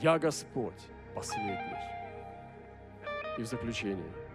Я 0.00 0.16
Господь, 0.20 0.82
последний. 1.12 1.76
И 3.36 3.42
в 3.42 3.46
заключение. 3.46 4.25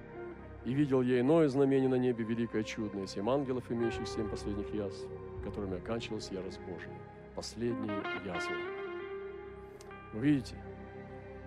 И 0.66 0.74
видел 0.74 1.02
я 1.02 1.20
иное 1.20 1.48
знамение 1.48 1.90
на 1.90 1.96
небе, 1.96 2.24
великое 2.24 2.64
чудное, 2.64 3.08
семь 3.08 3.30
ангелов, 3.30 3.72
имеющих 3.72 4.08
семь 4.08 4.30
последних 4.30 4.72
язв, 4.74 5.08
которыми 5.44 5.78
оканчивалась 5.78 6.30
ярость 6.30 6.60
Божия. 6.62 6.94
Последние 7.36 8.04
язвы. 8.24 8.56
Вы 10.14 10.20
видите, 10.20 10.56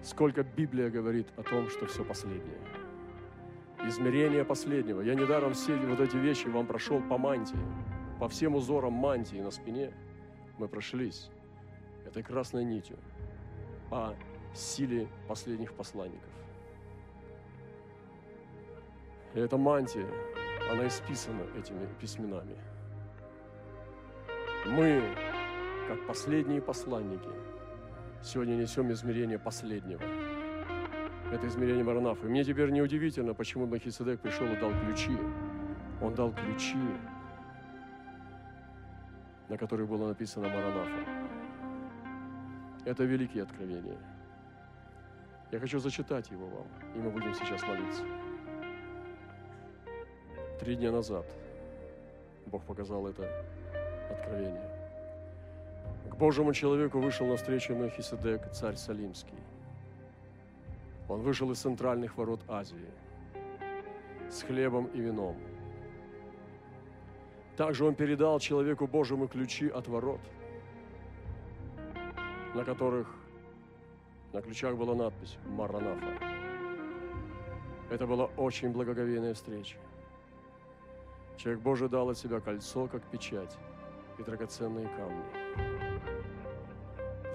сколько 0.03 0.42
Библия 0.42 0.90
говорит 0.90 1.29
о 1.37 1.42
том, 1.42 1.68
что 1.68 1.87
все 1.87 2.05
последнее. 2.05 2.59
Измерение 3.87 4.44
последнего. 4.44 5.00
Я 5.00 5.14
недаром 5.14 5.53
все 5.53 5.77
вот 5.77 6.00
эти 6.00 6.16
вещи 6.16 6.48
вам 6.48 6.66
прошел 6.66 7.00
по 7.03 7.16
мантии, 7.18 7.59
по 8.18 8.29
всем 8.29 8.55
узорам 8.57 8.94
мантии 8.94 9.37
на 9.37 9.50
спине. 9.50 9.92
Мы 10.59 10.66
прошлись 10.66 11.29
этой 12.07 12.22
красной 12.22 12.64
нитью 12.64 12.96
о 13.90 14.14
силе 14.55 15.07
последних 15.29 15.72
посланников. 15.74 16.31
И 19.35 19.40
эта 19.40 19.57
мантия, 19.57 20.07
она 20.70 20.87
исписана 20.87 21.42
этими 21.59 21.87
письменами. 22.01 22.57
Мы, 24.66 25.03
как 25.88 26.07
последние 26.07 26.62
посланники, 26.62 27.29
сегодня 28.23 28.55
несем 28.55 28.92
измерение 28.92 29.38
последнего. 29.38 30.03
Это 31.33 31.49
измерение 31.49 31.83
Маранафа. 31.83 32.27
И 32.27 32.31
мне 32.31 32.44
теперь 32.44 32.70
не 32.70 32.81
удивительно, 32.81 33.35
почему 33.35 33.66
Махиседек 33.66 34.20
пришел 34.20 34.47
и 34.47 34.57
дал 34.57 34.70
ключи. 34.85 35.18
Он 36.01 36.14
дал 36.14 36.33
ключи, 36.33 36.79
на 39.49 39.59
которых 39.59 39.88
было 39.88 40.09
написано 40.09 40.49
Маранафа. 40.49 41.11
Это 42.85 43.03
великие 43.03 43.42
откровения. 43.42 43.99
Я 45.51 45.59
хочу 45.59 45.81
зачитать 45.81 46.31
его 46.31 46.47
вам, 46.47 46.66
и 46.94 46.99
мы 46.99 47.11
будем 47.11 47.35
сейчас 47.35 47.62
молиться. 47.66 48.05
Три 50.60 50.76
дня 50.76 50.92
назад 50.92 51.26
Бог 52.46 52.62
показал 52.62 53.06
это 53.08 53.28
откровение. 54.10 54.70
К 56.08 56.14
Божьему 56.16 56.52
человеку 56.52 57.00
вышел 57.00 57.26
навстречу 57.26 57.74
Мелхиседек, 57.74 58.50
царь 58.52 58.76
Салимский. 58.76 59.38
Он 61.08 61.22
вышел 61.22 61.50
из 61.50 61.58
центральных 61.58 62.16
ворот 62.16 62.40
Азии 62.48 62.90
с 64.30 64.42
хлебом 64.42 64.86
и 64.86 65.00
вином. 65.00 65.36
Также 67.56 67.84
он 67.84 67.94
передал 67.94 68.38
человеку 68.38 68.86
Божьему 68.86 69.26
ключи 69.26 69.68
от 69.68 69.88
ворот, 69.88 70.20
на 72.54 72.64
которых 72.64 73.08
на 74.32 74.40
ключах 74.40 74.76
была 74.76 74.94
надпись 74.94 75.36
«Маранафа». 75.46 76.34
Это 77.90 78.06
была 78.06 78.26
очень 78.36 78.70
благоговейная 78.70 79.34
встреча. 79.34 79.76
Человек 81.37 81.62
Божий 81.62 81.88
дал 81.88 82.09
от 82.09 82.18
себя 82.18 82.40
кольцо, 82.40 82.87
как 82.87 83.03
печать, 83.05 83.57
и 84.18 84.23
драгоценные 84.23 84.88
камни. 84.88 85.25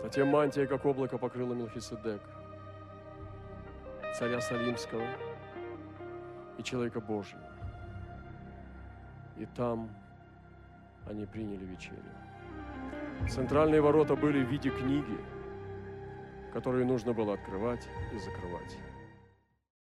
Затем 0.04 0.30
мантия, 0.30 0.66
как 0.66 0.86
облако, 0.86 1.18
покрыла 1.18 1.54
Мелхиседек, 1.54 2.22
царя 4.18 4.42
Салимского 4.42 5.06
и 6.58 6.64
человека 6.64 7.00
Божьего. 7.02 7.44
И 9.38 9.46
там 9.46 9.90
они 11.08 11.26
приняли 11.26 11.66
вечерю. 11.66 12.04
Центральные 13.30 13.82
ворота 13.82 14.16
были 14.16 14.44
в 14.44 14.50
виде 14.50 14.70
книги, 14.70 15.18
которые 16.54 16.86
нужно 16.86 17.14
было 17.14 17.34
открывать 17.34 17.88
и 18.14 18.18
закрывать. 18.18 18.78